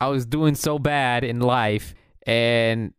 I 0.00 0.08
was 0.08 0.24
doing 0.24 0.54
so 0.54 0.78
bad 0.78 1.24
in 1.24 1.40
life 1.40 1.94
and 2.26 2.94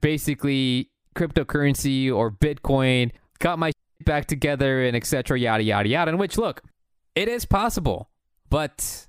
basically 0.00 0.90
cryptocurrency 1.14 2.12
or 2.12 2.30
Bitcoin 2.30 3.12
got 3.38 3.58
my 3.58 3.68
shit 3.68 4.06
back 4.06 4.26
together 4.26 4.84
and 4.84 4.96
etc. 4.96 5.38
yada 5.38 5.62
yada 5.62 5.88
yada. 5.88 6.10
In 6.10 6.18
which 6.18 6.36
look, 6.36 6.62
it 7.14 7.28
is 7.28 7.44
possible, 7.44 8.10
but 8.48 9.06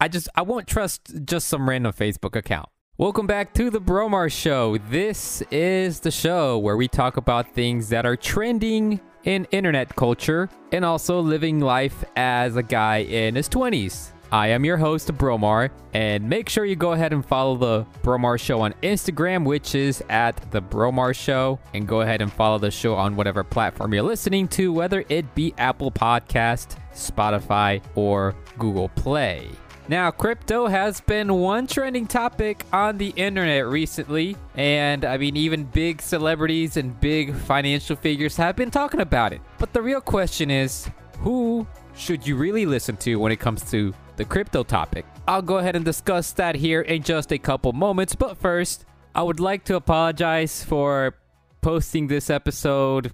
I 0.00 0.06
just 0.06 0.28
I 0.36 0.42
won't 0.42 0.68
trust 0.68 1.24
just 1.24 1.48
some 1.48 1.68
random 1.68 1.92
Facebook 1.92 2.36
account. 2.36 2.68
Welcome 2.96 3.26
back 3.26 3.52
to 3.54 3.70
the 3.70 3.80
Bromar 3.80 4.30
Show. 4.30 4.78
This 4.78 5.42
is 5.50 5.98
the 5.98 6.12
show 6.12 6.58
where 6.58 6.76
we 6.76 6.86
talk 6.86 7.16
about 7.16 7.52
things 7.52 7.88
that 7.88 8.06
are 8.06 8.16
trending 8.16 9.00
in 9.24 9.48
internet 9.50 9.96
culture 9.96 10.48
and 10.70 10.84
also 10.84 11.18
living 11.18 11.58
life 11.58 12.04
as 12.14 12.54
a 12.54 12.62
guy 12.62 12.98
in 12.98 13.34
his 13.34 13.48
20s. 13.48 14.13
I 14.34 14.48
am 14.48 14.64
your 14.64 14.78
host, 14.78 15.16
Bromar, 15.16 15.70
and 15.92 16.28
make 16.28 16.48
sure 16.48 16.64
you 16.64 16.74
go 16.74 16.90
ahead 16.90 17.12
and 17.12 17.24
follow 17.24 17.56
the 17.56 17.86
Bromar 18.02 18.36
Show 18.36 18.62
on 18.62 18.74
Instagram, 18.82 19.44
which 19.44 19.76
is 19.76 20.02
at 20.08 20.50
the 20.50 20.60
Bromar 20.60 21.14
Show, 21.14 21.60
and 21.72 21.86
go 21.86 22.00
ahead 22.00 22.20
and 22.20 22.32
follow 22.32 22.58
the 22.58 22.72
show 22.72 22.96
on 22.96 23.14
whatever 23.14 23.44
platform 23.44 23.94
you're 23.94 24.02
listening 24.02 24.48
to, 24.48 24.72
whether 24.72 25.04
it 25.08 25.32
be 25.36 25.54
Apple 25.56 25.92
Podcast, 25.92 26.76
Spotify, 26.92 27.80
or 27.94 28.34
Google 28.58 28.88
Play. 28.88 29.50
Now, 29.86 30.10
crypto 30.10 30.66
has 30.66 31.00
been 31.00 31.32
one 31.34 31.68
trending 31.68 32.08
topic 32.08 32.64
on 32.72 32.98
the 32.98 33.10
internet 33.10 33.68
recently, 33.68 34.36
and 34.56 35.04
I 35.04 35.16
mean, 35.16 35.36
even 35.36 35.62
big 35.62 36.02
celebrities 36.02 36.76
and 36.76 37.00
big 37.00 37.36
financial 37.36 37.94
figures 37.94 38.36
have 38.38 38.56
been 38.56 38.72
talking 38.72 38.98
about 38.98 39.32
it. 39.32 39.40
But 39.60 39.72
the 39.72 39.80
real 39.80 40.00
question 40.00 40.50
is 40.50 40.90
who 41.20 41.68
should 41.94 42.26
you 42.26 42.34
really 42.34 42.66
listen 42.66 42.96
to 42.96 43.14
when 43.20 43.30
it 43.30 43.38
comes 43.38 43.70
to 43.70 43.94
the 44.16 44.24
crypto 44.24 44.62
topic? 44.62 45.06
I'll 45.26 45.42
go 45.42 45.58
ahead 45.58 45.76
and 45.76 45.84
discuss 45.84 46.32
that 46.32 46.56
here 46.56 46.80
in 46.80 47.02
just 47.02 47.32
a 47.32 47.38
couple 47.38 47.72
moments, 47.72 48.14
but 48.14 48.36
first, 48.36 48.84
I 49.14 49.22
would 49.22 49.40
like 49.40 49.64
to 49.64 49.76
apologize 49.76 50.64
for 50.64 51.14
posting 51.62 52.08
this 52.08 52.30
episode 52.30 53.12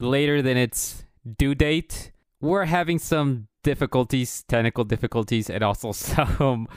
later 0.00 0.42
than 0.42 0.56
its 0.56 1.04
due 1.38 1.54
date. 1.54 2.12
We're 2.40 2.64
having 2.64 2.98
some 2.98 3.48
difficulties, 3.62 4.44
technical 4.48 4.84
difficulties, 4.84 5.50
and 5.50 5.62
also 5.62 5.92
some 5.92 6.68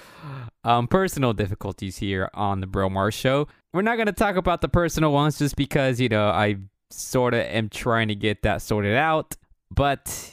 um, 0.64 0.88
personal 0.88 1.34
difficulties 1.34 1.98
here 1.98 2.30
on 2.34 2.62
the 2.62 2.68
Bromar 2.68 3.12
Show. 3.14 3.48
We're 3.74 3.84
not 3.84 3.96
going 3.96 4.08
to 4.08 4.14
talk 4.14 4.36
about 4.36 4.62
the 4.62 4.70
personal 4.70 5.12
ones 5.12 5.38
just 5.38 5.56
because, 5.56 6.00
you 6.00 6.10
know, 6.10 6.30
I 6.30 6.58
sort 6.90 7.34
of 7.34 7.42
am 7.42 7.70
trying 7.70 8.08
to 8.08 8.16
get 8.16 8.42
that 8.44 8.62
sorted 8.62 8.96
out. 8.96 9.36
But 9.70 10.32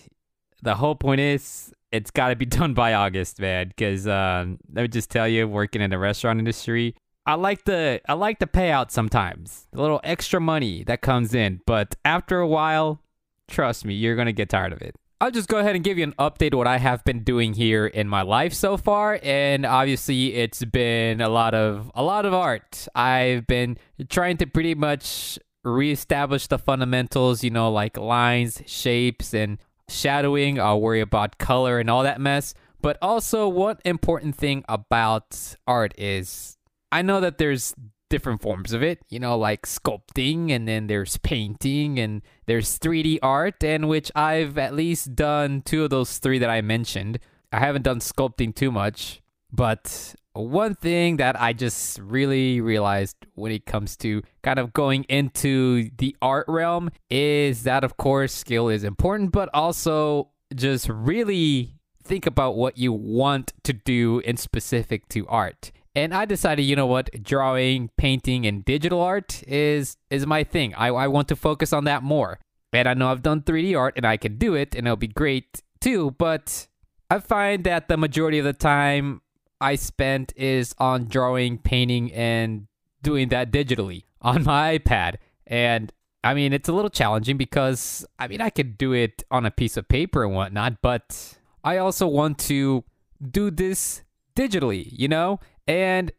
the 0.63 0.77
whole 0.77 0.95
point 0.95 1.21
is, 1.21 1.73
it's 1.95 2.11
got 2.11 2.29
to 2.29 2.37
be 2.37 2.47
done 2.61 2.75
by 2.75 2.95
August, 2.95 3.41
man. 3.41 3.69
Because 3.69 4.07
um, 4.07 4.59
let 4.73 4.83
me 4.83 4.89
just 4.89 5.11
tell 5.11 5.29
you, 5.29 5.49
working 5.49 5.81
in 5.81 5.91
the 5.91 5.99
restaurant 5.99 6.39
industry, 6.39 6.95
I 7.27 7.35
like 7.35 7.65
the 7.65 8.01
I 8.09 8.15
like 8.15 8.39
the 8.39 8.47
payout 8.47 8.91
sometimes, 8.91 9.69
a 9.73 9.81
little 9.81 10.01
extra 10.05 10.41
money 10.41 10.85
that 10.85 11.01
comes 11.01 11.35
in. 11.35 11.61
But 11.67 11.95
after 12.05 12.41
a 12.41 12.49
while, 12.49 13.01
trust 13.49 13.85
me, 13.85 13.95
you're 13.95 14.17
gonna 14.17 14.33
get 14.33 14.49
tired 14.51 14.73
of 14.73 14.83
it. 14.83 14.95
I'll 15.21 15.31
just 15.31 15.49
go 15.49 15.59
ahead 15.59 15.75
and 15.75 15.83
give 15.83 15.97
you 15.97 16.05
an 16.05 16.13
update 16.19 16.55
what 16.55 16.67
I 16.67 16.77
have 16.77 17.03
been 17.05 17.23
doing 17.23 17.55
here 17.55 17.87
in 17.87 18.09
my 18.09 18.21
life 18.21 18.53
so 18.53 18.77
far 18.77 19.19
and 19.23 19.65
obviously 19.65 20.35
it's 20.35 20.63
been 20.65 21.23
a 21.23 21.31
lot 21.31 21.55
of 21.55 21.91
a 21.95 22.03
lot 22.03 22.27
of 22.27 22.35
art. 22.35 22.87
I've 22.95 23.47
been 23.47 23.79
trying 24.11 24.37
to 24.39 24.47
pretty 24.47 24.75
much 24.75 25.39
reestablish 25.63 26.49
the 26.49 26.59
fundamentals, 26.59 27.43
you 27.43 27.49
know, 27.49 27.71
like 27.71 27.97
lines, 27.97 28.61
shapes 28.67 29.33
and 29.33 29.59
shadowing. 29.89 30.61
I'll 30.61 30.81
worry 30.81 31.01
about 31.01 31.39
color 31.39 31.79
and 31.79 31.91
all 31.91 32.03
that 32.03 32.21
mess. 32.21 32.55
But 32.81 32.99
also 33.01 33.49
one 33.49 33.79
important 33.85 34.37
thing 34.37 34.65
about 34.69 35.57
art 35.67 35.95
is 35.97 36.59
I 36.93 37.03
know 37.03 37.21
that 37.21 37.39
there's 37.39 37.75
different 38.11 38.43
forms 38.43 38.73
of 38.73 38.83
it, 38.83 39.01
you 39.09 39.19
know, 39.19 39.37
like 39.37 39.67
sculpting, 39.67 40.51
and 40.51 40.69
then 40.69 40.87
there's 40.87 41.17
painting, 41.17 41.99
and 41.99 42.23
there's 42.47 42.79
3D 42.79 43.19
art, 43.23 43.65
and 43.65 43.89
which 43.89 44.13
I've 44.15 44.59
at 44.59 44.75
least 44.75 45.17
done 45.17 45.63
two 45.63 45.85
of 45.85 45.91
those 45.91 46.19
three 46.19 46.39
that 46.39 46.51
I 46.51 46.61
mentioned. 46.61 47.19
I 47.51 47.59
haven't 47.59 47.83
done 47.83 48.01
sculpting 48.01 48.55
too 48.55 48.71
much, 48.71 49.23
but 49.51 50.15
one 50.35 50.75
thing 50.75 51.19
that 51.19 51.41
I 51.41 51.53
just 51.53 51.99
really 52.01 52.61
realized 52.61 53.17
when 53.35 53.53
it 53.53 53.67
comes 53.67 53.97
to 53.99 54.23
kind 54.43 54.59
of 54.59 54.73
going 54.73 55.05
into 55.05 55.91
the 55.97 56.17
art 56.21 56.47
realm 56.49 56.91
is 57.09 57.63
that, 57.63 57.85
of 57.85 57.97
course, 57.97 58.33
skill 58.33 58.69
is 58.69 58.85
important, 58.85 59.33
but 59.33 59.49
also 59.55 60.31
just 60.55 60.89
really 60.89 61.79
think 62.03 62.27
about 62.27 62.57
what 62.57 62.77
you 62.77 62.93
want 62.93 63.53
to 63.63 63.73
do 63.73 64.21
in 64.21 64.37
specific 64.37 65.09
to 65.09 65.27
art. 65.29 65.73
And 65.97 66.13
I 66.13 66.25
decided, 66.25 66.63
you 66.63 66.75
know 66.75 66.87
what, 66.87 67.11
drawing, 67.23 67.91
painting, 67.97 68.47
and 68.47 68.65
digital 68.65 69.01
art 69.01 69.43
is 69.47 69.97
is 70.11 70.27
my 70.27 70.43
thing. 70.43 70.75
I, 70.75 70.89
I 70.89 71.07
want 71.07 71.29
to 71.29 71.37
focus 71.37 71.73
on 71.73 71.85
that 71.85 72.03
more. 72.03 72.41
And 72.73 72.89
I 72.89 72.95
know 72.95 73.13
I've 73.13 73.23
done 73.23 73.43
3D 73.43 73.79
art 73.79 73.95
and 73.97 74.05
I 74.05 74.17
can 74.17 74.37
do 74.37 74.55
it 74.55 74.75
and 74.75 74.87
it'll 74.87 74.97
be 74.97 75.07
great 75.07 75.63
too, 75.81 76.11
but 76.19 76.67
I 77.09 77.21
find 77.21 77.63
that 77.65 77.87
the 77.87 77.97
majority 77.97 78.41
of 78.41 78.45
the 78.45 78.53
time 78.53 79.21
I 79.65 79.77
spent 79.77 80.35
is 80.37 80.75
on 80.77 81.07
drawing, 81.07 81.57
painting, 81.57 82.13
and 82.13 82.67
doing 83.03 83.31
that 83.31 83.51
digitally 83.51 84.05
on 84.21 84.45
my 84.45 84.79
iPad. 84.79 85.15
And 85.47 85.91
I 86.23 86.35
mean, 86.35 86.53
it's 86.53 86.69
a 86.69 86.73
little 86.73 86.91
challenging 86.91 87.39
because 87.39 88.05
I 88.19 88.29
mean, 88.29 88.43
I 88.43 88.51
could 88.51 88.77
do 88.77 88.93
it 88.93 89.23
on 89.31 89.47
a 89.47 89.51
piece 89.51 89.79
of 89.79 89.89
paper 89.89 90.23
and 90.23 90.35
whatnot, 90.35 90.83
but 90.83 91.39
I 91.65 91.79
also 91.79 92.07
want 92.07 92.39
to 92.41 92.85
do 93.31 93.51
this 93.51 94.03
digitally, 94.37 94.87
you 94.93 95.09
know? 95.09 95.41
And 95.67 96.13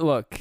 look, 0.00 0.40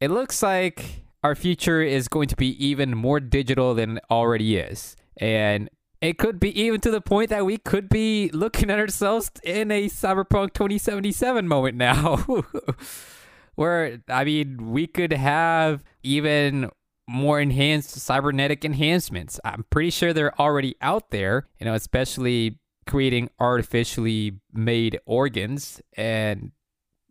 it 0.00 0.10
looks 0.10 0.42
like 0.42 1.04
our 1.24 1.34
future 1.34 1.80
is 1.80 2.08
going 2.08 2.28
to 2.28 2.36
be 2.36 2.62
even 2.62 2.94
more 2.94 3.20
digital 3.20 3.74
than 3.74 3.96
it 3.96 4.04
already 4.10 4.58
is. 4.58 4.96
And 5.16 5.70
it 6.00 6.16
could 6.16 6.40
be 6.40 6.58
even 6.58 6.80
to 6.80 6.90
the 6.90 7.00
point 7.00 7.30
that 7.30 7.44
we 7.44 7.58
could 7.58 7.88
be 7.88 8.30
looking 8.32 8.70
at 8.70 8.78
ourselves 8.78 9.30
in 9.42 9.70
a 9.70 9.86
Cyberpunk 9.86 10.54
2077 10.54 11.46
moment 11.46 11.76
now. 11.76 12.16
Where, 13.54 14.00
I 14.08 14.24
mean, 14.24 14.70
we 14.70 14.86
could 14.86 15.12
have 15.12 15.84
even 16.02 16.70
more 17.06 17.40
enhanced 17.40 17.90
cybernetic 17.90 18.64
enhancements. 18.64 19.38
I'm 19.44 19.66
pretty 19.68 19.90
sure 19.90 20.12
they're 20.12 20.38
already 20.40 20.76
out 20.80 21.10
there, 21.10 21.48
you 21.58 21.66
know, 21.66 21.74
especially 21.74 22.58
creating 22.86 23.28
artificially 23.38 24.40
made 24.52 24.98
organs 25.04 25.82
and 25.96 26.52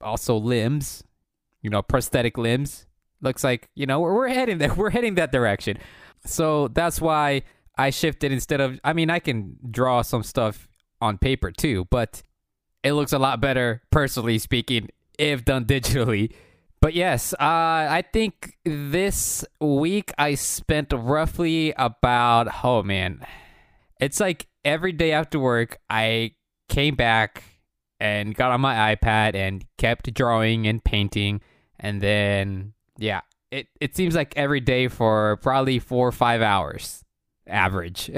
also 0.02 0.36
limbs, 0.36 1.04
you 1.62 1.70
know, 1.70 1.82
prosthetic 1.82 2.38
limbs. 2.38 2.88
Looks 3.22 3.44
like, 3.44 3.70
you 3.76 3.86
know, 3.86 4.00
we're, 4.00 4.16
we're 4.16 4.30
heading 4.30 4.58
there. 4.58 4.74
We're 4.76 4.90
heading 4.90 5.16
that 5.16 5.32
direction. 5.32 5.78
So 6.26 6.70
that's 6.70 7.02
why 7.02 7.44
I 7.80 7.92
shifted 7.92 8.34
instead 8.34 8.60
of, 8.60 8.78
I 8.84 8.92
mean, 8.92 9.10
I 9.10 9.20
can 9.20 9.56
draw 9.72 10.02
some 10.02 10.22
stuff 10.22 10.68
on 11.00 11.18
paper 11.18 11.50
too, 11.50 11.88
but 11.90 12.22
it 12.84 12.92
looks 12.92 13.14
a 13.14 13.20
lot 13.20 13.40
better, 13.40 13.82
personally 13.90 14.38
speaking, 14.38 14.90
if 15.18 15.46
done 15.46 15.64
digitally. 15.66 16.34
But 16.82 16.94
yes, 16.94 17.32
uh, 17.34 17.38
I 17.40 18.04
think 18.12 18.58
this 18.66 19.46
week 19.62 20.12
I 20.18 20.36
spent 20.36 20.92
roughly 20.94 21.74
about, 21.78 22.50
oh 22.66 22.84
man, 22.84 23.26
it's 24.02 24.20
like 24.20 24.48
every 24.66 24.92
day 24.92 25.14
after 25.14 25.40
work, 25.40 25.78
I 25.90 26.32
came 26.68 26.96
back 26.96 27.44
and 27.98 28.36
got 28.36 28.52
on 28.52 28.60
my 28.60 28.94
iPad 28.94 29.36
and 29.36 29.64
kept 29.78 30.14
drawing 30.14 30.68
and 30.68 30.84
painting. 30.84 31.40
And 31.80 32.02
then, 32.02 32.74
yeah, 32.98 33.22
it, 33.52 33.68
it 33.80 33.96
seems 33.96 34.16
like 34.16 34.34
every 34.36 34.60
day 34.60 34.90
for 34.90 35.38
probably 35.38 35.80
four 35.80 36.10
or 36.10 36.12
five 36.12 36.42
hours 36.42 37.06
average. 37.50 38.12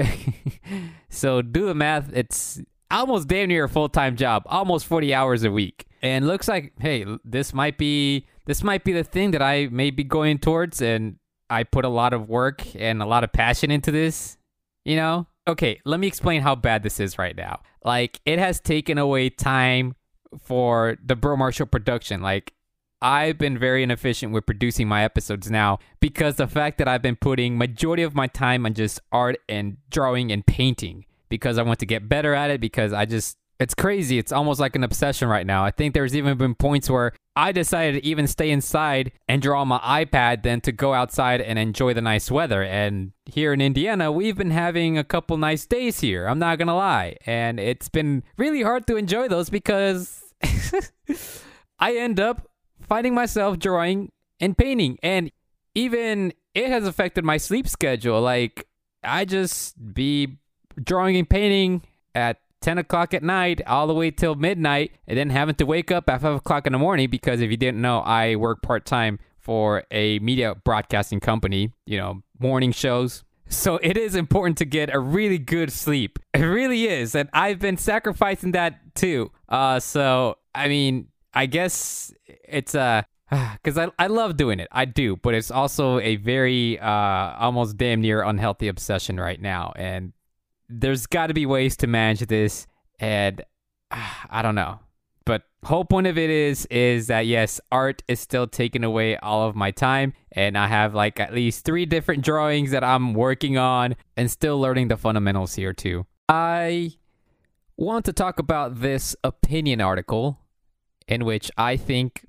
so 1.08 1.42
do 1.42 1.66
the 1.66 1.74
math. 1.74 2.10
It's 2.12 2.60
almost 2.90 3.28
damn 3.28 3.48
near 3.48 3.64
a 3.64 3.68
full 3.68 3.88
time 3.88 4.16
job, 4.16 4.42
almost 4.46 4.86
40 4.86 5.14
hours 5.14 5.44
a 5.44 5.50
week. 5.50 5.86
And 6.02 6.26
looks 6.26 6.48
like, 6.48 6.72
hey, 6.80 7.06
this 7.24 7.54
might 7.54 7.78
be 7.78 8.26
this 8.46 8.62
might 8.62 8.82
be 8.84 8.92
the 8.92 9.04
thing 9.04 9.30
that 9.32 9.42
I 9.42 9.68
may 9.70 9.90
be 9.90 10.04
going 10.04 10.38
towards. 10.38 10.82
And 10.82 11.16
I 11.48 11.64
put 11.64 11.84
a 11.84 11.88
lot 11.88 12.12
of 12.12 12.28
work 12.28 12.62
and 12.74 13.02
a 13.02 13.06
lot 13.06 13.24
of 13.24 13.32
passion 13.32 13.70
into 13.70 13.90
this, 13.90 14.36
you 14.84 14.96
know? 14.96 15.26
Okay, 15.46 15.80
let 15.84 16.00
me 16.00 16.06
explain 16.06 16.40
how 16.40 16.54
bad 16.54 16.82
this 16.82 17.00
is 17.00 17.18
right 17.18 17.36
now. 17.36 17.60
Like, 17.84 18.20
it 18.24 18.38
has 18.38 18.60
taken 18.60 18.96
away 18.96 19.28
time 19.28 19.96
for 20.40 20.96
the 21.04 21.16
Bromar 21.16 21.52
Show 21.52 21.66
production. 21.66 22.22
Like, 22.22 22.54
I've 23.02 23.36
been 23.36 23.58
very 23.58 23.82
inefficient 23.82 24.32
with 24.32 24.46
producing 24.46 24.88
my 24.88 25.02
episodes 25.02 25.50
now 25.50 25.78
because 26.00 26.36
the 26.36 26.46
fact 26.46 26.78
that 26.78 26.88
I've 26.88 27.02
been 27.02 27.16
putting 27.16 27.58
majority 27.58 28.04
of 28.04 28.14
my 28.14 28.28
time 28.28 28.64
on 28.64 28.74
just 28.74 29.00
art 29.10 29.38
and 29.48 29.76
drawing 29.90 30.30
and 30.30 30.46
painting 30.46 31.04
because 31.28 31.58
I 31.58 31.62
want 31.62 31.80
to 31.80 31.86
get 31.86 32.08
better 32.08 32.34
at 32.34 32.50
it 32.50 32.60
because 32.60 32.92
I 32.92 33.04
just 33.04 33.36
it's 33.58 33.74
crazy. 33.74 34.18
It's 34.18 34.32
almost 34.32 34.60
like 34.60 34.76
an 34.76 34.84
obsession 34.84 35.28
right 35.28 35.46
now. 35.46 35.64
I 35.64 35.70
think 35.70 35.94
there's 35.94 36.16
even 36.16 36.36
been 36.36 36.54
points 36.54 36.90
where 36.90 37.12
I 37.36 37.52
decided 37.52 38.02
to 38.02 38.06
even 38.06 38.26
stay 38.26 38.50
inside 38.50 39.12
and 39.28 39.40
draw 39.40 39.60
on 39.60 39.68
my 39.68 39.78
iPad 39.78 40.42
than 40.42 40.60
to 40.62 40.72
go 40.72 40.94
outside 40.94 41.40
and 41.40 41.58
enjoy 41.58 41.94
the 41.94 42.00
nice 42.00 42.30
weather. 42.30 42.62
And 42.62 43.12
here 43.24 43.52
in 43.52 43.60
Indiana, 43.60 44.10
we've 44.10 44.36
been 44.36 44.50
having 44.50 44.98
a 44.98 45.04
couple 45.04 45.36
nice 45.36 45.64
days 45.64 46.00
here. 46.00 46.26
I'm 46.26 46.40
not 46.40 46.58
going 46.58 46.68
to 46.68 46.74
lie. 46.74 47.16
And 47.24 47.60
it's 47.60 47.88
been 47.88 48.24
really 48.36 48.62
hard 48.62 48.86
to 48.88 48.96
enjoy 48.96 49.28
those 49.28 49.48
because 49.48 50.34
I 51.78 51.96
end 51.96 52.18
up 52.20 52.48
finding 52.92 53.14
myself 53.14 53.58
drawing 53.58 54.12
and 54.38 54.58
painting. 54.58 54.98
And 55.02 55.32
even 55.74 56.34
it 56.54 56.68
has 56.68 56.86
affected 56.86 57.24
my 57.24 57.38
sleep 57.38 57.66
schedule. 57.66 58.20
Like, 58.20 58.66
I 59.02 59.24
just 59.24 59.94
be 59.94 60.36
drawing 60.76 61.16
and 61.16 61.26
painting 61.26 61.84
at 62.14 62.36
10 62.60 62.76
o'clock 62.76 63.14
at 63.14 63.22
night 63.22 63.62
all 63.66 63.86
the 63.86 63.94
way 63.94 64.10
till 64.10 64.34
midnight 64.34 64.92
and 65.06 65.16
then 65.16 65.30
having 65.30 65.54
to 65.54 65.64
wake 65.64 65.90
up 65.90 66.10
at 66.10 66.20
5 66.20 66.34
o'clock 66.34 66.66
in 66.66 66.74
the 66.74 66.78
morning 66.78 67.08
because 67.08 67.40
if 67.40 67.50
you 67.50 67.56
didn't 67.56 67.80
know, 67.80 68.00
I 68.00 68.36
work 68.36 68.60
part 68.60 68.84
time 68.84 69.18
for 69.38 69.84
a 69.90 70.18
media 70.18 70.54
broadcasting 70.54 71.18
company, 71.18 71.72
you 71.86 71.96
know, 71.96 72.22
morning 72.38 72.72
shows. 72.72 73.24
So 73.48 73.78
it 73.82 73.96
is 73.96 74.14
important 74.14 74.58
to 74.58 74.66
get 74.66 74.94
a 74.94 74.98
really 74.98 75.38
good 75.38 75.72
sleep. 75.72 76.18
It 76.34 76.40
really 76.40 76.88
is. 76.88 77.14
And 77.14 77.30
I've 77.32 77.58
been 77.58 77.78
sacrificing 77.78 78.52
that 78.52 78.94
too. 78.94 79.32
Uh, 79.48 79.80
so, 79.80 80.36
I 80.54 80.68
mean, 80.68 81.08
I 81.34 81.46
guess 81.46 82.12
it's 82.26 82.74
uh 82.74 83.02
because 83.30 83.78
I, 83.78 83.90
I 83.98 84.08
love 84.08 84.36
doing 84.36 84.60
it. 84.60 84.68
I 84.72 84.84
do 84.84 85.16
but 85.16 85.34
it's 85.34 85.50
also 85.50 85.98
a 86.00 86.16
very 86.16 86.78
uh 86.78 86.86
almost 86.86 87.76
damn 87.76 88.00
near 88.00 88.22
unhealthy 88.22 88.68
obsession 88.68 89.18
right 89.18 89.40
now 89.40 89.72
and 89.76 90.12
there's 90.68 91.06
got 91.06 91.26
to 91.26 91.34
be 91.34 91.46
ways 91.46 91.76
to 91.78 91.86
manage 91.86 92.20
this 92.20 92.66
and 92.98 93.42
uh, 93.90 93.96
i 94.30 94.42
don't 94.42 94.54
know. 94.54 94.80
But 95.24 95.42
whole 95.64 95.84
point 95.84 96.08
of 96.08 96.18
it 96.18 96.30
is 96.30 96.66
is 96.66 97.06
that 97.06 97.26
yes 97.26 97.60
art 97.70 98.02
is 98.08 98.18
still 98.18 98.46
taking 98.48 98.82
away 98.82 99.16
all 99.18 99.46
of 99.48 99.54
my 99.54 99.70
time 99.70 100.12
and 100.32 100.58
i 100.58 100.66
have 100.66 100.92
like 100.94 101.20
at 101.20 101.32
least 101.32 101.64
three 101.64 101.86
different 101.86 102.24
drawings 102.24 102.72
that 102.72 102.82
i'm 102.82 103.14
working 103.14 103.56
on 103.56 103.94
and 104.16 104.28
still 104.28 104.58
learning 104.60 104.88
the 104.88 104.96
fundamentals 104.96 105.54
here 105.54 105.72
too. 105.72 106.04
I 106.28 106.92
want 107.76 108.04
to 108.06 108.12
talk 108.12 108.38
about 108.38 108.80
this 108.80 109.14
opinion 109.22 109.80
article 109.80 110.38
in 111.08 111.24
which 111.24 111.50
I 111.56 111.76
think, 111.76 112.26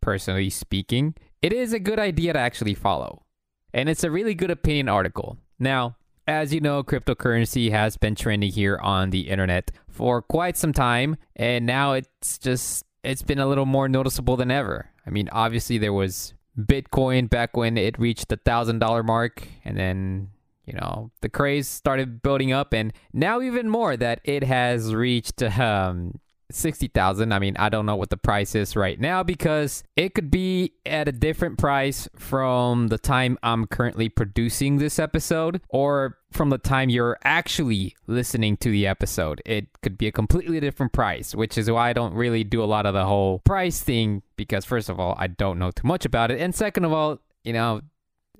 personally 0.00 0.50
speaking, 0.50 1.14
it 1.42 1.52
is 1.52 1.72
a 1.72 1.78
good 1.78 1.98
idea 1.98 2.32
to 2.32 2.38
actually 2.38 2.74
follow. 2.74 3.24
And 3.72 3.88
it's 3.88 4.04
a 4.04 4.10
really 4.10 4.34
good 4.34 4.50
opinion 4.50 4.88
article. 4.88 5.38
Now, 5.58 5.96
as 6.26 6.52
you 6.52 6.60
know, 6.60 6.82
cryptocurrency 6.82 7.70
has 7.70 7.96
been 7.96 8.14
trending 8.14 8.52
here 8.52 8.78
on 8.82 9.10
the 9.10 9.28
internet 9.28 9.70
for 9.88 10.20
quite 10.20 10.56
some 10.56 10.72
time, 10.72 11.16
and 11.36 11.64
now 11.64 11.94
it's 11.94 12.38
just 12.38 12.84
it's 13.02 13.22
been 13.22 13.38
a 13.38 13.46
little 13.46 13.66
more 13.66 13.88
noticeable 13.88 14.36
than 14.36 14.50
ever. 14.50 14.90
I 15.06 15.10
mean, 15.10 15.30
obviously 15.32 15.78
there 15.78 15.92
was 15.92 16.34
Bitcoin 16.58 17.30
back 17.30 17.56
when 17.56 17.78
it 17.78 17.98
reached 17.98 18.28
the 18.28 18.36
thousand 18.36 18.78
dollar 18.78 19.02
mark, 19.02 19.48
and 19.64 19.76
then 19.76 20.28
you 20.66 20.74
know 20.74 21.10
the 21.22 21.30
craze 21.30 21.66
started 21.66 22.20
building 22.20 22.52
up, 22.52 22.74
and 22.74 22.92
now 23.12 23.40
even 23.40 23.70
more 23.70 23.96
that 23.96 24.20
it 24.24 24.44
has 24.44 24.94
reached 24.94 25.42
um, 25.42 26.20
60,000. 26.50 27.32
I 27.32 27.38
mean, 27.38 27.56
I 27.58 27.68
don't 27.68 27.86
know 27.86 27.96
what 27.96 28.10
the 28.10 28.16
price 28.16 28.54
is 28.54 28.76
right 28.76 28.98
now 28.98 29.22
because 29.22 29.84
it 29.96 30.14
could 30.14 30.30
be 30.30 30.72
at 30.86 31.08
a 31.08 31.12
different 31.12 31.58
price 31.58 32.08
from 32.16 32.88
the 32.88 32.98
time 32.98 33.38
I'm 33.42 33.66
currently 33.66 34.08
producing 34.08 34.78
this 34.78 34.98
episode 34.98 35.60
or 35.68 36.18
from 36.32 36.50
the 36.50 36.58
time 36.58 36.90
you're 36.90 37.18
actually 37.24 37.94
listening 38.06 38.56
to 38.58 38.70
the 38.70 38.86
episode. 38.86 39.42
It 39.46 39.66
could 39.82 39.98
be 39.98 40.06
a 40.06 40.12
completely 40.12 40.60
different 40.60 40.92
price, 40.92 41.34
which 41.34 41.58
is 41.58 41.70
why 41.70 41.90
I 41.90 41.92
don't 41.92 42.14
really 42.14 42.44
do 42.44 42.62
a 42.62 42.66
lot 42.66 42.86
of 42.86 42.94
the 42.94 43.04
whole 43.04 43.40
price 43.40 43.80
thing 43.80 44.22
because 44.36 44.64
first 44.64 44.88
of 44.88 44.98
all, 45.00 45.14
I 45.18 45.26
don't 45.26 45.58
know 45.58 45.70
too 45.70 45.86
much 45.86 46.04
about 46.04 46.30
it. 46.30 46.40
And 46.40 46.54
second 46.54 46.84
of 46.84 46.92
all, 46.92 47.18
you 47.44 47.52
know, 47.52 47.80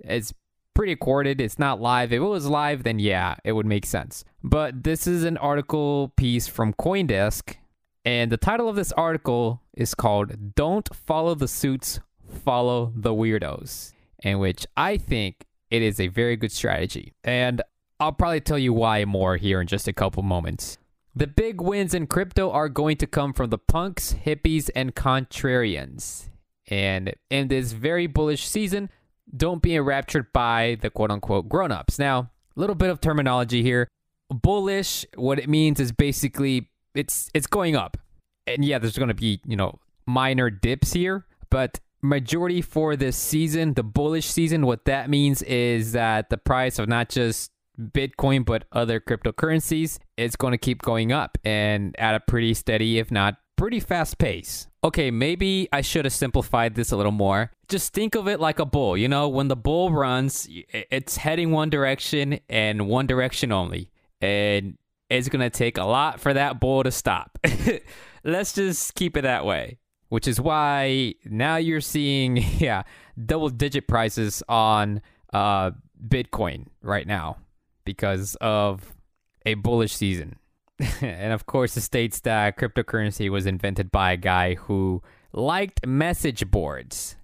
it's 0.00 0.32
pretty 0.74 0.92
recorded. 0.92 1.40
It's 1.40 1.58
not 1.58 1.80
live. 1.80 2.12
If 2.12 2.18
it 2.18 2.20
was 2.20 2.46
live, 2.46 2.84
then 2.84 2.98
yeah, 2.98 3.36
it 3.44 3.52
would 3.52 3.66
make 3.66 3.84
sense. 3.84 4.24
But 4.44 4.84
this 4.84 5.06
is 5.06 5.24
an 5.24 5.36
article 5.36 6.12
piece 6.16 6.46
from 6.46 6.72
Coindesk 6.74 7.56
and 8.04 8.32
the 8.32 8.36
title 8.36 8.68
of 8.68 8.76
this 8.76 8.92
article 8.92 9.62
is 9.74 9.94
called 9.94 10.54
Don't 10.54 10.94
Follow 10.94 11.34
the 11.34 11.48
Suits, 11.48 12.00
Follow 12.44 12.92
the 12.94 13.10
Weirdos, 13.10 13.92
in 14.22 14.38
which 14.38 14.66
I 14.76 14.96
think 14.96 15.46
it 15.70 15.82
is 15.82 16.00
a 16.00 16.08
very 16.08 16.36
good 16.36 16.52
strategy. 16.52 17.14
And 17.24 17.62
I'll 18.00 18.12
probably 18.12 18.40
tell 18.40 18.58
you 18.58 18.72
why 18.72 19.04
more 19.04 19.36
here 19.36 19.60
in 19.60 19.66
just 19.66 19.88
a 19.88 19.92
couple 19.92 20.22
moments. 20.22 20.78
The 21.14 21.26
big 21.26 21.60
wins 21.60 21.94
in 21.94 22.06
crypto 22.06 22.50
are 22.50 22.68
going 22.68 22.96
to 22.98 23.06
come 23.06 23.32
from 23.32 23.50
the 23.50 23.58
punks, 23.58 24.14
hippies, 24.24 24.70
and 24.76 24.94
contrarians. 24.94 26.28
And 26.68 27.14
in 27.30 27.48
this 27.48 27.72
very 27.72 28.06
bullish 28.06 28.46
season, 28.46 28.90
don't 29.36 29.62
be 29.62 29.74
enraptured 29.74 30.32
by 30.32 30.78
the 30.80 30.90
quote 30.90 31.10
unquote 31.10 31.48
grown 31.48 31.72
ups. 31.72 31.98
Now, 31.98 32.30
a 32.56 32.60
little 32.60 32.76
bit 32.76 32.90
of 32.90 33.00
terminology 33.00 33.62
here. 33.62 33.88
Bullish, 34.30 35.06
what 35.16 35.38
it 35.38 35.48
means 35.48 35.80
is 35.80 35.90
basically 35.90 36.67
it's 36.94 37.30
it's 37.34 37.46
going 37.46 37.76
up. 37.76 37.96
And 38.46 38.64
yeah, 38.64 38.78
there's 38.78 38.96
going 38.96 39.08
to 39.08 39.14
be, 39.14 39.40
you 39.46 39.56
know, 39.56 39.78
minor 40.06 40.50
dips 40.50 40.92
here, 40.92 41.26
but 41.50 41.80
majority 42.02 42.62
for 42.62 42.96
this 42.96 43.16
season, 43.16 43.74
the 43.74 43.82
bullish 43.82 44.26
season, 44.26 44.64
what 44.64 44.84
that 44.86 45.10
means 45.10 45.42
is 45.42 45.92
that 45.92 46.30
the 46.30 46.38
price 46.38 46.78
of 46.78 46.88
not 46.88 47.08
just 47.08 47.50
Bitcoin 47.78 48.44
but 48.44 48.64
other 48.72 49.00
cryptocurrencies 49.00 49.98
is 50.16 50.34
going 50.34 50.50
to 50.50 50.58
keep 50.58 50.82
going 50.82 51.12
up 51.12 51.38
and 51.44 51.94
at 51.98 52.14
a 52.14 52.20
pretty 52.20 52.52
steady 52.52 52.98
if 52.98 53.10
not 53.10 53.36
pretty 53.56 53.80
fast 53.80 54.18
pace. 54.18 54.66
Okay, 54.82 55.10
maybe 55.10 55.68
I 55.72 55.80
should 55.80 56.04
have 56.04 56.14
simplified 56.14 56.74
this 56.74 56.92
a 56.92 56.96
little 56.96 57.12
more. 57.12 57.50
Just 57.68 57.92
think 57.92 58.14
of 58.14 58.28
it 58.28 58.40
like 58.40 58.60
a 58.60 58.64
bull. 58.64 58.96
You 58.96 59.08
know, 59.08 59.28
when 59.28 59.48
the 59.48 59.56
bull 59.56 59.92
runs, 59.92 60.48
it's 60.50 61.16
heading 61.16 61.50
one 61.50 61.68
direction 61.68 62.38
and 62.48 62.88
one 62.88 63.06
direction 63.06 63.52
only. 63.52 63.90
And 64.20 64.78
it's 65.10 65.28
going 65.28 65.40
to 65.40 65.50
take 65.50 65.78
a 65.78 65.84
lot 65.84 66.20
for 66.20 66.34
that 66.34 66.60
bull 66.60 66.82
to 66.82 66.90
stop. 66.90 67.38
Let's 68.24 68.52
just 68.52 68.94
keep 68.94 69.16
it 69.16 69.22
that 69.22 69.44
way. 69.44 69.78
Which 70.08 70.26
is 70.26 70.40
why 70.40 71.14
now 71.26 71.56
you're 71.56 71.82
seeing, 71.82 72.36
yeah, 72.58 72.84
double 73.22 73.50
digit 73.50 73.88
prices 73.88 74.42
on 74.48 75.02
uh, 75.32 75.72
Bitcoin 76.06 76.66
right 76.82 77.06
now 77.06 77.36
because 77.84 78.34
of 78.40 78.94
a 79.44 79.54
bullish 79.54 79.94
season. 79.94 80.36
and 81.00 81.32
of 81.32 81.46
course, 81.46 81.76
it 81.76 81.82
states 81.82 82.20
that 82.20 82.56
cryptocurrency 82.56 83.28
was 83.28 83.44
invented 83.46 83.90
by 83.90 84.12
a 84.12 84.16
guy 84.16 84.54
who 84.54 85.02
liked 85.32 85.86
message 85.86 86.50
boards. 86.50 87.16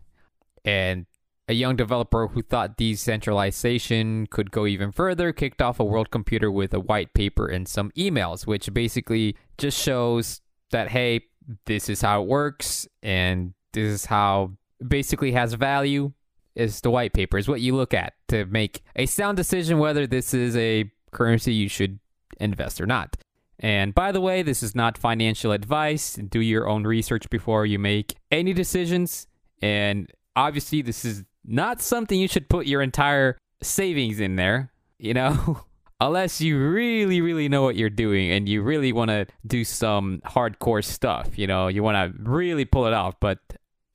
And 0.64 1.06
a 1.49 1.52
young 1.52 1.76
developer 1.76 2.29
who 2.29 2.43
thought 2.43 2.76
decentralization 2.76 4.26
could 4.29 4.50
go 4.50 4.67
even 4.67 4.93
further 4.93 5.32
kicked 5.32 5.61
off 5.61 5.79
a 5.79 5.85
world 5.85 6.11
computer 6.11 6.50
with 6.50 6.73
a 6.73 6.81
white 6.81 7.12
paper 7.14 7.46
and 7.46 7.69
some 7.69 7.91
emails, 7.93 8.46
which 8.46 8.73
basically 8.73 9.37
just 9.58 9.81
shows 9.81 10.41
that, 10.70 10.88
hey, 10.88 11.20
this 11.67 11.88
is 11.88 12.00
how 12.00 12.23
it 12.23 12.29
works 12.29 12.88
and 13.02 13.52
this 13.73 13.93
is 13.93 14.06
how 14.06 14.52
basically 14.87 15.32
has 15.32 15.52
value 15.55 16.12
is 16.55 16.81
the 16.81 16.91
white 16.91 17.13
paper 17.13 17.36
is 17.36 17.48
what 17.48 17.60
you 17.60 17.74
look 17.74 17.93
at 17.93 18.15
to 18.29 18.46
make 18.46 18.82
a 18.96 19.06
sound 19.06 19.36
decision 19.36 19.79
whether 19.79 20.06
this 20.06 20.32
is 20.32 20.56
a 20.56 20.91
currency 21.10 21.53
you 21.53 21.69
should 21.69 21.98
invest 22.41 22.81
or 22.81 22.86
not. 22.86 23.17
And 23.58 23.94
by 23.94 24.13
the 24.13 24.20
way, 24.20 24.43
this 24.43 24.63
is 24.63 24.74
not 24.74 24.98
financial 24.98 25.53
advice. 25.53 26.15
Do 26.15 26.41
your 26.41 26.69
own 26.69 26.84
research 26.86 27.31
before 27.31 27.67
you 27.67 27.79
make 27.79 28.17
any 28.31 28.53
decisions. 28.53 29.27
And 29.63 30.10
obviously, 30.34 30.82
this 30.82 31.05
is 31.05 31.24
not 31.44 31.81
something 31.81 32.19
you 32.19 32.29
should 32.29 32.48
put 32.48 32.67
your 32.67 32.82
entire 32.82 33.39
savings 33.63 34.20
in 34.20 34.36
there, 34.36 34.72
you 34.98 35.15
know? 35.15 35.60
Unless 36.01 36.41
you 36.41 36.58
really, 36.58 37.20
really 37.20 37.48
know 37.48 37.63
what 37.63 37.77
you're 37.77 37.89
doing 37.89 38.31
and 38.32 38.48
you 38.48 38.63
really 38.63 38.93
want 38.93 39.10
to 39.10 39.27
do 39.46 39.65
some 39.65 40.20
hardcore 40.27 40.84
stuff, 40.84 41.39
you 41.39 41.46
know, 41.46 41.69
you 41.69 41.82
want 41.82 41.94
to 41.96 42.22
really 42.22 42.65
pull 42.65 42.86
it 42.86 42.93
off. 42.93 43.15
But 43.20 43.39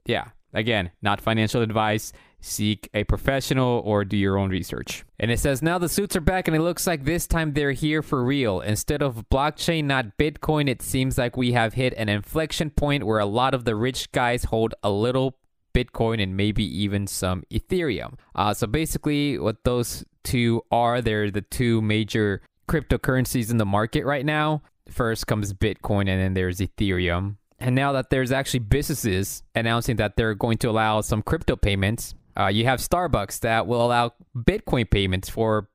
yeah, 0.05 0.29
again, 0.53 0.91
not 1.01 1.21
financial 1.21 1.61
advice. 1.61 2.13
Seek 2.41 2.89
a 2.93 3.03
professional 3.03 3.81
or 3.83 4.05
do 4.05 4.15
your 4.15 4.37
own 4.37 4.49
research. 4.49 5.03
And 5.19 5.29
it 5.29 5.41
says 5.41 5.61
now 5.61 5.77
the 5.77 5.89
suits 5.89 6.15
are 6.15 6.21
back 6.21 6.47
and 6.47 6.55
it 6.55 6.61
looks 6.61 6.87
like 6.87 7.03
this 7.03 7.27
time 7.27 7.51
they're 7.51 7.73
here 7.73 8.01
for 8.01 8.23
real. 8.23 8.61
Instead 8.61 9.01
of 9.01 9.25
blockchain, 9.29 9.83
not 9.83 10.17
Bitcoin, 10.17 10.69
it 10.69 10.81
seems 10.81 11.17
like 11.17 11.35
we 11.35 11.51
have 11.51 11.73
hit 11.73 11.93
an 11.97 12.07
inflection 12.07 12.69
point 12.69 13.05
where 13.05 13.19
a 13.19 13.25
lot 13.25 13.53
of 13.53 13.65
the 13.65 13.75
rich 13.75 14.09
guys 14.13 14.45
hold 14.45 14.73
a 14.81 14.89
little 14.89 15.35
Bitcoin 15.79 16.21
and 16.21 16.35
maybe 16.35 16.63
even 16.63 17.07
some 17.07 17.43
Ethereum. 17.51 18.13
Uh, 18.35 18.53
so 18.53 18.67
basically, 18.67 19.37
what 19.37 19.63
those 19.63 20.03
two 20.23 20.61
are, 20.71 21.01
they're 21.01 21.31
the 21.31 21.41
two 21.41 21.81
major 21.81 22.41
cryptocurrencies 22.67 23.49
in 23.51 23.57
the 23.57 23.65
market 23.65 24.05
right 24.05 24.25
now. 24.25 24.61
First 24.89 25.27
comes 25.27 25.53
Bitcoin, 25.53 26.07
and 26.09 26.21
then 26.21 26.33
there's 26.33 26.59
Ethereum. 26.59 27.35
And 27.59 27.75
now 27.75 27.91
that 27.93 28.09
there's 28.09 28.31
actually 28.31 28.61
businesses 28.61 29.43
announcing 29.53 29.97
that 29.97 30.15
they're 30.15 30.35
going 30.35 30.57
to 30.59 30.69
allow 30.69 31.01
some 31.01 31.21
crypto 31.21 31.55
payments, 31.55 32.15
uh, 32.39 32.47
you 32.47 32.65
have 32.65 32.79
Starbucks 32.79 33.41
that 33.41 33.67
will 33.67 33.85
allow 33.85 34.13
Bitcoin 34.35 34.89
payments 34.89 35.29
for 35.29 35.69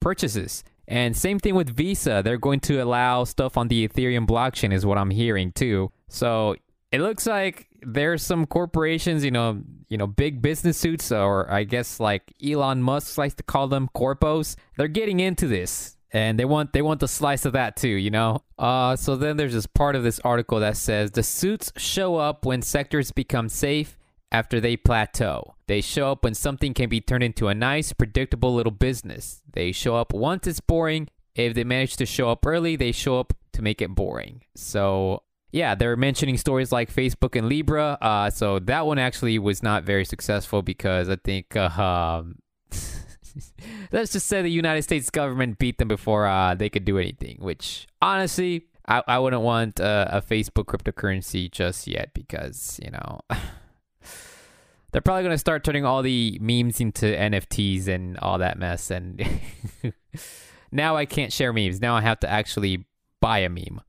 purchases. 0.00 0.64
And 0.88 1.16
same 1.16 1.38
thing 1.38 1.54
with 1.54 1.68
Visa. 1.68 2.22
They're 2.24 2.38
going 2.38 2.60
to 2.60 2.78
allow 2.78 3.24
stuff 3.24 3.56
on 3.56 3.68
the 3.68 3.86
Ethereum 3.86 4.26
blockchain, 4.26 4.72
is 4.72 4.86
what 4.86 4.98
I'm 4.98 5.10
hearing 5.10 5.52
too. 5.52 5.92
So 6.08 6.56
it 6.92 7.00
looks 7.00 7.26
like 7.26 7.65
there's 7.82 8.22
some 8.22 8.46
corporations, 8.46 9.24
you 9.24 9.30
know, 9.30 9.62
you 9.88 9.98
know, 9.98 10.06
big 10.06 10.42
business 10.42 10.78
suits, 10.78 11.12
or 11.12 11.50
I 11.50 11.64
guess 11.64 12.00
like 12.00 12.32
Elon 12.44 12.82
Musk 12.82 13.18
likes 13.18 13.34
to 13.34 13.42
call 13.42 13.68
them 13.68 13.88
corpos. 13.94 14.56
They're 14.76 14.88
getting 14.88 15.20
into 15.20 15.46
this, 15.46 15.96
and 16.12 16.38
they 16.38 16.44
want 16.44 16.72
they 16.72 16.82
want 16.82 17.00
the 17.00 17.08
slice 17.08 17.44
of 17.44 17.52
that 17.52 17.76
too, 17.76 17.88
you 17.88 18.10
know. 18.10 18.42
Uh, 18.58 18.96
so 18.96 19.16
then 19.16 19.36
there's 19.36 19.54
this 19.54 19.66
part 19.66 19.96
of 19.96 20.02
this 20.02 20.20
article 20.20 20.60
that 20.60 20.76
says 20.76 21.10
the 21.10 21.22
suits 21.22 21.72
show 21.76 22.16
up 22.16 22.44
when 22.44 22.62
sectors 22.62 23.12
become 23.12 23.48
safe 23.48 23.96
after 24.32 24.60
they 24.60 24.76
plateau. 24.76 25.54
They 25.66 25.80
show 25.80 26.12
up 26.12 26.24
when 26.24 26.34
something 26.34 26.74
can 26.74 26.88
be 26.88 27.00
turned 27.00 27.24
into 27.24 27.48
a 27.48 27.54
nice, 27.54 27.92
predictable 27.92 28.54
little 28.54 28.72
business. 28.72 29.42
They 29.52 29.72
show 29.72 29.96
up 29.96 30.12
once 30.12 30.46
it's 30.46 30.60
boring. 30.60 31.08
If 31.34 31.54
they 31.54 31.64
manage 31.64 31.96
to 31.96 32.06
show 32.06 32.30
up 32.30 32.46
early, 32.46 32.76
they 32.76 32.92
show 32.92 33.20
up 33.20 33.34
to 33.52 33.62
make 33.62 33.82
it 33.82 33.94
boring. 33.94 34.42
So, 34.54 35.22
yeah, 35.56 35.74
they're 35.74 35.96
mentioning 35.96 36.36
stories 36.36 36.70
like 36.70 36.94
Facebook 36.94 37.34
and 37.34 37.48
Libra. 37.48 37.96
Uh, 38.02 38.28
so 38.28 38.58
that 38.58 38.84
one 38.84 38.98
actually 38.98 39.38
was 39.38 39.62
not 39.62 39.84
very 39.84 40.04
successful 40.04 40.60
because 40.60 41.08
I 41.08 41.16
think, 41.16 41.56
uh, 41.56 41.70
um, 41.80 42.36
let's 43.90 44.12
just 44.12 44.26
say 44.26 44.42
the 44.42 44.50
United 44.50 44.82
States 44.82 45.08
government 45.08 45.58
beat 45.58 45.78
them 45.78 45.88
before 45.88 46.26
uh, 46.26 46.54
they 46.54 46.68
could 46.68 46.84
do 46.84 46.98
anything, 46.98 47.38
which 47.40 47.86
honestly, 48.02 48.66
I, 48.86 49.02
I 49.08 49.18
wouldn't 49.18 49.40
want 49.40 49.80
a 49.80 50.22
Facebook 50.28 50.66
cryptocurrency 50.66 51.50
just 51.50 51.86
yet 51.86 52.12
because, 52.12 52.78
you 52.84 52.90
know. 52.90 53.20
they're 54.92 55.00
probably 55.00 55.22
going 55.22 55.34
to 55.34 55.38
start 55.38 55.64
turning 55.64 55.86
all 55.86 56.02
the 56.02 56.38
memes 56.40 56.80
into 56.80 57.06
NFTs 57.06 57.88
and 57.88 58.18
all 58.18 58.36
that 58.38 58.58
mess. 58.58 58.90
And 58.90 59.26
now 60.70 60.96
I 60.96 61.06
can't 61.06 61.32
share 61.32 61.54
memes. 61.54 61.80
Now 61.80 61.96
I 61.96 62.02
have 62.02 62.20
to 62.20 62.30
actually 62.30 62.84
buy 63.22 63.38
a 63.38 63.48
meme. 63.48 63.80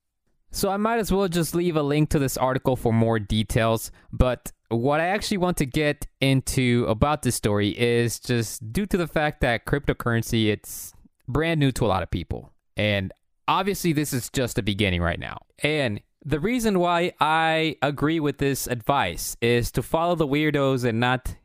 So 0.57 0.71
I 0.71 0.77
might 0.77 0.97
as 0.97 1.11
well 1.11 1.27
just 1.27 1.53
leave 1.53 1.75
a 1.75 1.83
link 1.83 2.09
to 2.09 2.17
this 2.17 2.35
article 2.35 2.75
for 2.75 2.91
more 2.91 3.19
details. 3.19 3.91
But 4.11 4.51
what 4.69 4.99
I 4.99 5.05
actually 5.05 5.37
want 5.37 5.57
to 5.57 5.67
get 5.67 6.07
into 6.19 6.83
about 6.89 7.21
this 7.21 7.35
story 7.35 7.77
is 7.77 8.19
just 8.19 8.73
due 8.73 8.87
to 8.87 8.97
the 8.97 9.05
fact 9.05 9.41
that 9.41 9.67
cryptocurrency 9.67 10.47
it's 10.47 10.95
brand 11.27 11.59
new 11.59 11.71
to 11.73 11.85
a 11.85 11.87
lot 11.87 12.01
of 12.01 12.09
people. 12.09 12.53
And 12.75 13.13
obviously 13.47 13.93
this 13.93 14.13
is 14.13 14.31
just 14.31 14.55
the 14.55 14.63
beginning 14.63 14.99
right 14.99 15.19
now. 15.19 15.43
And 15.61 16.01
the 16.25 16.39
reason 16.39 16.79
why 16.79 17.13
I 17.19 17.75
agree 17.83 18.19
with 18.19 18.39
this 18.39 18.65
advice 18.65 19.37
is 19.39 19.71
to 19.73 19.83
follow 19.83 20.15
the 20.15 20.27
weirdos 20.27 20.83
and 20.83 20.99
not, 20.99 21.35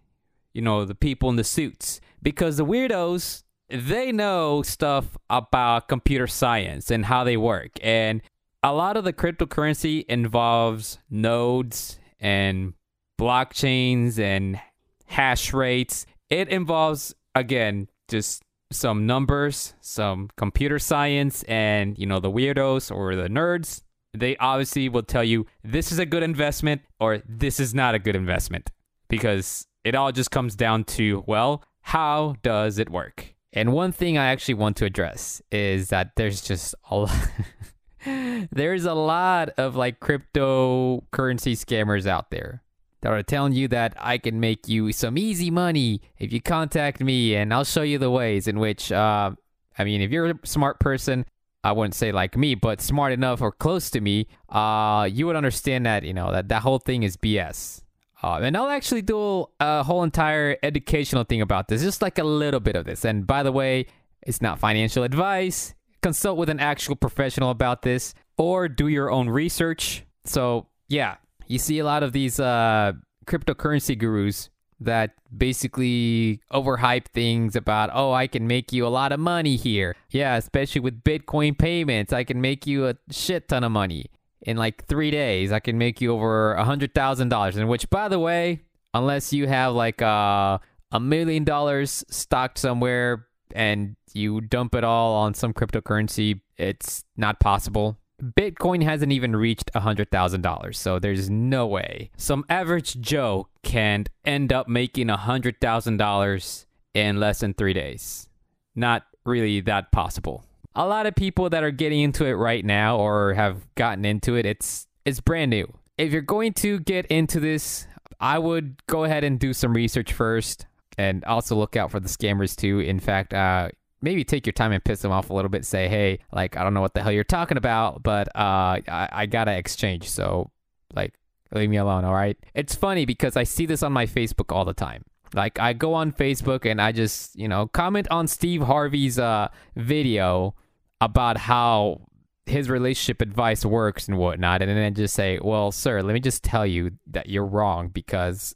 you 0.55 0.63
know, 0.63 0.87
the 0.87 0.95
people 0.95 1.29
in 1.29 1.37
the 1.37 1.45
suits. 1.45 2.01
Because 2.23 2.57
the 2.57 2.65
weirdos, 2.65 3.43
they 3.69 4.11
know 4.11 4.63
stuff 4.63 5.19
about 5.29 5.89
computer 5.89 6.27
science 6.27 6.91
and 6.91 7.05
how 7.05 7.25
they 7.25 7.37
work. 7.37 7.73
And 7.83 8.23
a 8.63 8.73
lot 8.73 8.97
of 8.97 9.05
the 9.05 9.13
cryptocurrency 9.13 10.05
involves 10.07 10.99
nodes 11.11 11.99
and 12.21 12.75
blockchains 13.21 14.19
and 14.19 14.61
hash 15.07 15.53
rates. 15.53 16.07
It 16.31 16.49
involves, 16.49 17.15
again, 17.35 17.89
just 18.09 18.43
some 18.71 19.07
numbers, 19.07 19.75
some 19.81 20.31
computer 20.37 20.79
science, 20.79 21.43
and, 21.45 21.99
you 21.99 22.07
know, 22.07 22.21
the 22.21 22.31
weirdos 22.31 22.95
or 22.95 23.17
the 23.17 23.29
nerds 23.29 23.83
they 24.15 24.37
obviously 24.37 24.89
will 24.89 25.03
tell 25.03 25.25
you 25.25 25.47
this 25.65 25.91
is 25.91 25.99
a 25.99 26.07
good 26.07 26.23
investment 26.23 26.83
or 27.01 27.23
this 27.27 27.59
is 27.59 27.75
not 27.75 27.95
a 27.95 27.99
good 27.99 28.17
investment 28.17 28.71
because 29.09 29.67
it 29.85 29.95
all 29.95 30.13
just 30.13 30.31
comes 30.31 30.55
down 30.55 30.85
to, 30.85 31.25
well, 31.27 31.65
how 31.81 32.37
does 32.43 32.79
it 32.79 32.91
work? 32.91 33.35
And 33.53 33.73
one 33.73 33.93
thing 33.93 34.17
I 34.17 34.27
actually 34.27 34.55
want 34.55 34.77
to 34.79 34.85
address 34.85 35.43
is 35.51 35.89
that 35.89 36.13
there's 36.17 36.41
just 36.41 36.75
a 36.91 36.97
lot. 36.97 37.11
there's 38.05 38.85
a 38.85 38.95
lot 38.95 39.51
of 39.57 39.77
like 39.77 40.01
cryptocurrency 40.01 41.53
scammers 41.53 42.07
out 42.07 42.31
there 42.31 42.63
that 43.03 43.13
are 43.13 43.23
telling 43.23 43.53
you 43.53 43.69
that 43.69 43.95
I 43.99 44.19
can 44.19 44.41
make 44.41 44.69
you 44.69 44.93
some 44.93 45.19
easy 45.19 45.51
money 45.51 46.01
if 46.19 46.33
you 46.33 46.41
contact 46.41 47.01
me 47.01 47.35
and 47.35 47.53
I'll 47.53 47.65
show 47.65 47.83
you 47.83 47.99
the 47.99 48.11
ways 48.11 48.49
in 48.49 48.59
which, 48.59 48.91
uh, 48.93 49.33
I 49.79 49.85
mean, 49.85 50.01
if 50.01 50.11
you're 50.11 50.31
a 50.31 50.39
smart 50.45 50.81
person, 50.81 51.27
I 51.65 51.73
wouldn't 51.73 51.95
say 51.95 52.11
like 52.11 52.37
me, 52.37 52.55
but 52.55 52.81
smart 52.81 53.13
enough 53.13 53.41
or 53.41 53.53
close 53.53 53.91
to 53.91 54.01
me, 54.01 54.27
uh, 54.49 55.09
you 55.11 55.27
would 55.27 55.37
understand 55.37 55.87
that 55.87 56.03
you 56.03 56.13
know 56.15 56.33
that 56.33 56.49
that 56.49 56.63
whole 56.63 56.79
thing 56.79 57.03
is 57.03 57.17
BS. 57.17 57.83
Uh, 58.23 58.39
and 58.43 58.57
I'll 58.57 58.69
actually 58.69 59.03
do 59.03 59.47
a 59.59 59.83
whole 59.83 60.05
entire 60.05 60.57
educational 60.63 61.25
thing 61.25 61.41
about 61.41 61.69
this, 61.69 61.83
just 61.83 62.03
like 62.03 62.19
a 62.19 62.25
little 62.25 62.61
bit 62.61 62.77
of 62.77 62.85
this. 62.85 63.05
And 63.05 63.27
by 63.27 63.43
the 63.43 63.51
way, 63.51 63.87
it's 64.23 64.41
not 64.41 64.61
financial 64.61 65.03
advice. 65.03 65.75
Consult 66.03 66.37
with 66.37 66.49
an 66.49 66.61
actual 66.61 66.97
professional 66.97 67.51
about 67.51 67.83
this, 67.83 68.15
or 68.37 68.69
do 68.69 68.89
your 68.89 69.11
own 69.11 69.29
research. 69.29 70.05
So 70.25 70.67
yeah, 70.89 71.17
you 71.47 71.59
see 71.59 71.79
a 71.79 71.85
lot 71.85 72.03
of 72.03 72.13
these 72.13 72.41
uh, 72.41 72.93
cryptocurrency 73.27 73.97
gurus 73.97 74.51
that 74.81 75.13
basically 75.37 76.41
overhype 76.53 77.07
things 77.07 77.55
about, 77.55 77.91
oh, 77.93 78.13
I 78.13 78.27
can 78.27 78.47
make 78.47 78.73
you 78.73 78.87
a 78.87 78.89
lot 78.89 79.13
of 79.13 79.21
money 79.21 79.57
here. 79.57 79.95
Yeah, 80.11 80.37
especially 80.37 80.81
with 80.81 81.05
Bitcoin 81.05 81.57
payments, 81.57 82.13
I 82.13 82.25
can 82.25 82.41
make 82.41 82.67
you 82.67 82.89
a 82.89 82.97
shit 83.11 83.49
ton 83.49 83.65
of 83.65 83.73
money. 83.73 84.07
In 84.43 84.57
like 84.57 84.87
three 84.87 85.13
days, 85.13 85.53
I 85.53 85.61
can 85.61 85.79
make 85.79 86.01
you 86.01 86.13
over 86.13 86.55
a 86.55 86.65
hundred 86.65 86.95
thousand 86.95 87.29
dollars. 87.29 87.57
And 87.57 87.69
which, 87.69 87.89
by 87.91 88.09
the 88.09 88.19
way, 88.19 88.63
unless 88.93 89.33
you 89.33 89.47
have 89.47 89.73
like 89.73 90.03
uh, 90.03 90.59
a 90.91 90.99
million 90.99 91.45
dollars 91.45 92.05
stocked 92.11 92.59
somewhere 92.59 93.29
and 93.55 93.97
you 94.13 94.41
dump 94.41 94.75
it 94.75 94.85
all 94.85 95.15
on 95.15 95.35
some 95.35 95.53
cryptocurrency, 95.53 96.41
it's 96.57 97.05
not 97.17 97.41
possible. 97.41 97.99
Bitcoin 98.23 98.85
hasn't 98.85 99.11
even 99.11 99.35
reached 99.35 99.73
$100,000, 99.75 100.75
so 100.75 100.99
there's 100.99 101.29
no 101.29 101.67
way 101.67 102.11
some 102.17 102.45
average 102.49 103.01
Joe 103.01 103.49
can 103.65 104.05
end 104.25 104.53
up 104.53 104.69
making 104.69 105.09
$100,000 105.09 106.67
in 106.95 107.21
less 107.21 107.41
than 107.41 107.55
three 107.55 107.73
days. 107.73 108.29
Not 108.77 109.05
really 109.25 109.61
that 109.63 109.91
possible. 109.93 110.45
A 110.75 110.87
lot 110.87 111.07
of 111.07 111.15
people 111.15 111.51
that 111.51 111.65
are 111.65 111.71
getting 111.71 112.01
into 112.01 112.25
it 112.25 112.33
right 112.33 112.65
now 112.65 112.97
or 112.97 113.35
have 113.35 113.67
gotten 113.75 114.05
into 114.05 114.37
it, 114.37 114.47
it's 114.47 114.87
it's 115.05 115.21
brand 115.21 115.51
new. 115.51 115.71
If 115.99 116.13
you're 116.13 116.23
going 116.23 116.53
to 116.55 116.79
get 116.79 117.07
into 117.07 117.41
this, 117.41 117.87
I 118.21 118.39
would 118.39 118.87
go 118.87 119.05
ahead 119.05 119.25
and 119.25 119.39
do 119.39 119.53
some 119.53 119.75
research 119.75 120.13
first 120.13 120.67
and 120.99 121.25
also 121.25 121.57
look 121.57 121.77
out 121.77 121.91
for 121.91 122.01
the 122.01 122.09
scammers 122.09 122.57
too. 122.57 122.81
In 122.81 123.01
fact, 123.01 123.35
uh, 123.35 123.71
maybe 124.01 124.25
take 124.25 124.47
your 124.47 124.53
time 124.53 124.73
and 124.73 124.85
piss 124.85 125.01
them 125.01 125.13
off 125.13 125.31
a 125.31 125.35
little 125.35 125.49
bit. 125.49 125.65
Say, 125.65 125.89
hey, 125.89 126.19
like 126.33 126.57
I 126.57 126.63
don't 126.63 126.75
know 126.75 126.81
what 126.81 126.95
the 126.95 127.03
hell 127.03 127.13
you're 127.13 127.25
talking 127.25 127.57
about, 127.57 128.03
but 128.03 128.29
uh, 128.37 128.81
I, 128.89 129.09
I 129.13 129.27
gotta 129.27 129.53
exchange. 129.53 130.09
So 130.11 130.51
like, 130.95 131.15
leave 131.53 131.71
me 131.71 131.77
alone. 131.77 132.05
All 132.05 132.15
right. 132.15 132.37
It's 132.55 132.75
funny 132.75 133.07
because 133.07 133.37
I 133.37 133.45
see 133.45 133.67
this 133.67 133.83
on 133.83 133.93
my 133.93 134.07
Facebook 134.07 134.55
all 134.55 134.65
the 134.65 134.75
time. 134.75 135.05
Like 135.35 135.59
I 135.59 135.73
go 135.73 135.95
on 135.95 136.13
Facebook 136.13 136.71
and 136.71 136.81
I 136.81 136.93
just 136.93 137.35
you 137.37 137.49
know 137.49 137.67
comment 137.69 138.07
on 138.11 138.27
Steve 138.27 138.63
Harvey's 138.63 139.19
uh 139.19 139.49
video 139.77 140.55
about 141.01 141.39
how 141.39 142.03
his 142.47 142.69
relationship 142.69 143.21
advice 143.21 143.65
works 143.65 144.09
and 144.09 144.19
whatnot, 144.19 144.63
and 144.63 144.71
then 144.71 144.95
just 144.95 145.15
say, 145.15 145.39
well, 145.43 145.73
sir, 145.73 146.03
let 146.03 146.13
me 146.13 146.21
just 146.21 146.43
tell 146.43 146.67
you 146.67 146.93
that 147.07 147.29
you're 147.29 147.47
wrong 147.47 147.89
because 147.89 148.55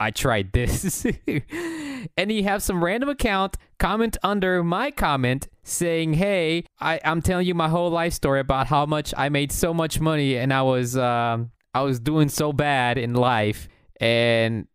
I 0.00 0.10
tried 0.10 0.52
this. 0.52 1.06
and 2.16 2.30
you 2.30 2.44
have 2.44 2.62
some 2.62 2.82
random 2.82 3.08
account 3.08 3.56
comment 3.78 4.16
under 4.22 4.62
my 4.62 4.90
comment 4.90 5.48
saying, 5.62 6.14
"Hey, 6.14 6.64
I, 6.80 7.00
I'm 7.04 7.22
telling 7.22 7.46
you 7.46 7.54
my 7.54 7.68
whole 7.68 7.90
life 7.90 8.12
story 8.12 8.40
about 8.40 8.66
how 8.66 8.86
much 8.86 9.14
I 9.16 9.28
made 9.28 9.52
so 9.52 9.74
much 9.74 10.00
money 10.00 10.36
and 10.36 10.52
I 10.52 10.62
was 10.62 10.96
um, 10.96 11.50
I 11.74 11.82
was 11.82 11.98
doing 12.00 12.28
so 12.28 12.52
bad 12.52 12.98
in 12.98 13.14
life, 13.14 13.68
and 14.00 14.66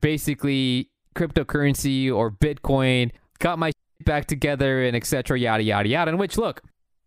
basically 0.00 0.90
cryptocurrency 1.14 2.12
or 2.12 2.30
Bitcoin 2.30 3.10
got 3.38 3.58
my 3.58 3.72
back 4.04 4.26
together 4.26 4.84
and 4.84 4.96
etc. 4.96 5.38
Yada 5.38 5.62
yada 5.62 5.88
yada. 5.88 6.10
And 6.10 6.18
which 6.18 6.36
look, 6.36 6.62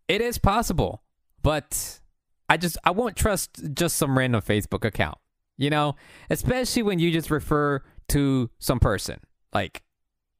it 0.08 0.22
is 0.22 0.38
possible, 0.38 1.04
but 1.42 2.00
I 2.50 2.58
just 2.58 2.78
I 2.84 2.92
won't 2.92 3.16
trust 3.16 3.74
just 3.74 3.98
some 3.98 4.18
random 4.18 4.42
Facebook 4.42 4.86
account. 4.86 5.18
You 5.58 5.70
know, 5.70 5.96
especially 6.30 6.82
when 6.82 7.00
you 7.00 7.12
just 7.12 7.30
refer 7.30 7.82
to 8.10 8.50
some 8.60 8.80
person. 8.80 9.20
Like, 9.54 9.84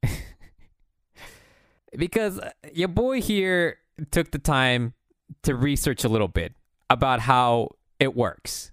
because 1.96 2.38
uh, 2.38 2.50
your 2.72 2.88
boy 2.88 3.20
here 3.22 3.78
took 4.10 4.30
the 4.30 4.38
time 4.38 4.94
to 5.42 5.54
research 5.54 6.04
a 6.04 6.08
little 6.08 6.28
bit 6.28 6.54
about 6.90 7.20
how 7.20 7.70
it 7.98 8.14
works. 8.16 8.72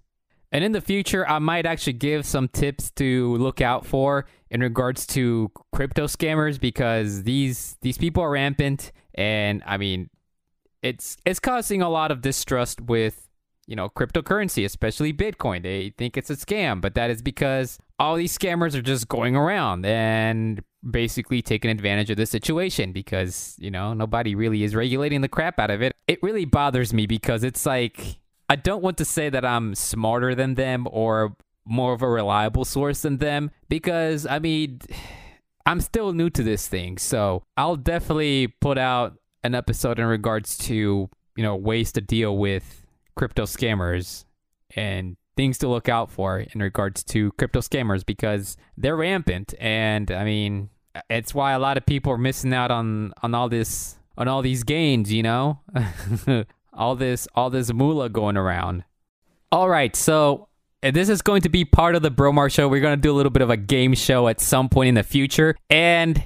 And 0.52 0.64
in 0.64 0.74
the 0.74 0.82
future, 0.82 1.28
I 1.28 1.40
might 1.40 1.66
actually 1.66 1.94
give 1.94 2.26
some 2.26 2.50
tips 2.50 2.92
to 2.92 3.38
look 3.38 3.62
out 3.62 3.86
for 3.86 4.26
in 4.50 4.60
regards 4.60 5.06
to 5.08 5.50
crypto 5.72 6.08
scammers 6.08 6.60
because 6.60 7.24
these 7.24 7.78
these 7.82 7.98
people 7.98 8.22
are 8.22 8.32
rampant 8.32 8.92
and 9.16 9.64
I 9.66 9.78
mean 9.78 10.10
it's 10.82 11.16
it's 11.26 11.40
causing 11.40 11.82
a 11.82 11.88
lot 11.88 12.12
of 12.12 12.22
distrust 12.22 12.82
with 12.82 13.30
you 13.72 13.76
know, 13.78 13.88
cryptocurrency, 13.88 14.66
especially 14.66 15.14
Bitcoin. 15.14 15.64
They 15.64 15.94
think 15.98 16.18
it's 16.18 16.30
a 16.30 16.36
scam, 16.36 16.82
but 16.82 16.94
that 16.96 17.10
is 17.10 17.22
because 17.22 17.80
all 18.02 18.16
these 18.16 18.36
scammers 18.36 18.74
are 18.74 18.82
just 18.82 19.08
going 19.08 19.36
around 19.36 19.86
and 19.86 20.64
basically 20.90 21.40
taking 21.44 21.70
advantage 21.70 22.10
of 22.10 22.18
the 22.18 22.26
situation 22.26 22.92
because, 22.92 23.56
you 23.60 23.70
know, 23.70 23.94
nobody 23.94 24.34
really 24.34 24.64
is 24.64 24.74
regulating 24.74 25.22
the 25.22 25.28
crap 25.28 25.60
out 25.60 25.70
of 25.70 25.84
it. 25.84 25.96
It 26.08 26.18
really 26.24 26.46
bothers 26.46 26.96
me 26.96 27.06
because 27.06 27.44
it's 27.44 27.64
like, 27.64 28.18
I 28.50 28.56
don't 28.56 28.82
want 28.82 28.98
to 28.98 29.06
say 29.06 29.30
that 29.30 29.46
I'm 29.46 29.76
smarter 29.76 30.34
than 30.34 30.56
them 30.56 30.88
or 30.90 31.36
more 31.64 31.94
of 31.94 32.02
a 32.02 32.10
reliable 32.10 32.66
source 32.66 33.04
than 33.04 33.18
them 33.18 33.52
because, 33.70 34.26
I 34.26 34.40
mean, 34.40 34.80
I'm 35.68 35.80
still 35.80 36.12
new 36.12 36.32
to 36.32 36.42
this 36.42 36.68
thing. 36.68 36.98
So 36.98 37.44
I'll 37.56 37.76
definitely 37.76 38.48
put 38.48 38.80
out 38.80 39.14
an 39.44 39.54
episode 39.54 40.00
in 40.00 40.06
regards 40.06 40.58
to, 40.58 41.08
you 41.36 41.44
know, 41.44 41.56
ways 41.56 41.92
to 41.92 42.02
deal 42.02 42.36
with 42.36 42.84
crypto 43.16 43.44
scammers 43.44 44.26
and 44.76 45.18
things 45.42 45.58
to 45.58 45.68
look 45.68 45.90
out 45.90 46.12
for 46.12 46.40
in 46.40 46.62
regards 46.62 47.04
to 47.04 47.32
crypto 47.32 47.62
scammers 47.62 48.06
because 48.06 48.58
they're 48.78 48.96
rampant 48.96 49.56
and 49.60 50.12
I 50.12 50.24
mean 50.24 50.70
it's 51.10 51.34
why 51.34 51.54
a 51.54 51.58
lot 51.60 51.78
of 51.78 51.86
people 51.88 52.14
are 52.14 52.18
missing 52.20 52.54
out 52.54 52.70
on 52.70 53.12
on 53.24 53.34
all 53.34 53.50
this 53.50 53.96
on 54.20 54.28
all 54.28 54.44
these 54.44 54.62
gains, 54.64 55.12
you 55.12 55.24
know? 55.24 55.60
all 56.74 56.96
this 56.96 57.28
all 57.34 57.50
this 57.50 57.74
moolah 57.74 58.08
going 58.08 58.38
around. 58.38 58.84
All 59.52 59.68
right, 59.68 59.96
so 59.96 60.48
this 60.84 61.10
is 61.10 61.24
going 61.24 61.42
to 61.42 61.50
be 61.50 61.66
part 61.66 61.96
of 61.96 62.04
the 62.04 62.12
Bromar 62.12 62.52
show. 62.52 62.68
We're 62.68 62.80
going 62.80 62.98
to 62.98 63.02
do 63.02 63.12
a 63.12 63.18
little 63.18 63.32
bit 63.32 63.42
of 63.42 63.50
a 63.50 63.58
game 63.58 63.96
show 63.96 64.28
at 64.28 64.40
some 64.40 64.70
point 64.70 64.90
in 64.90 64.96
the 64.96 65.04
future. 65.04 65.56
And 65.72 66.24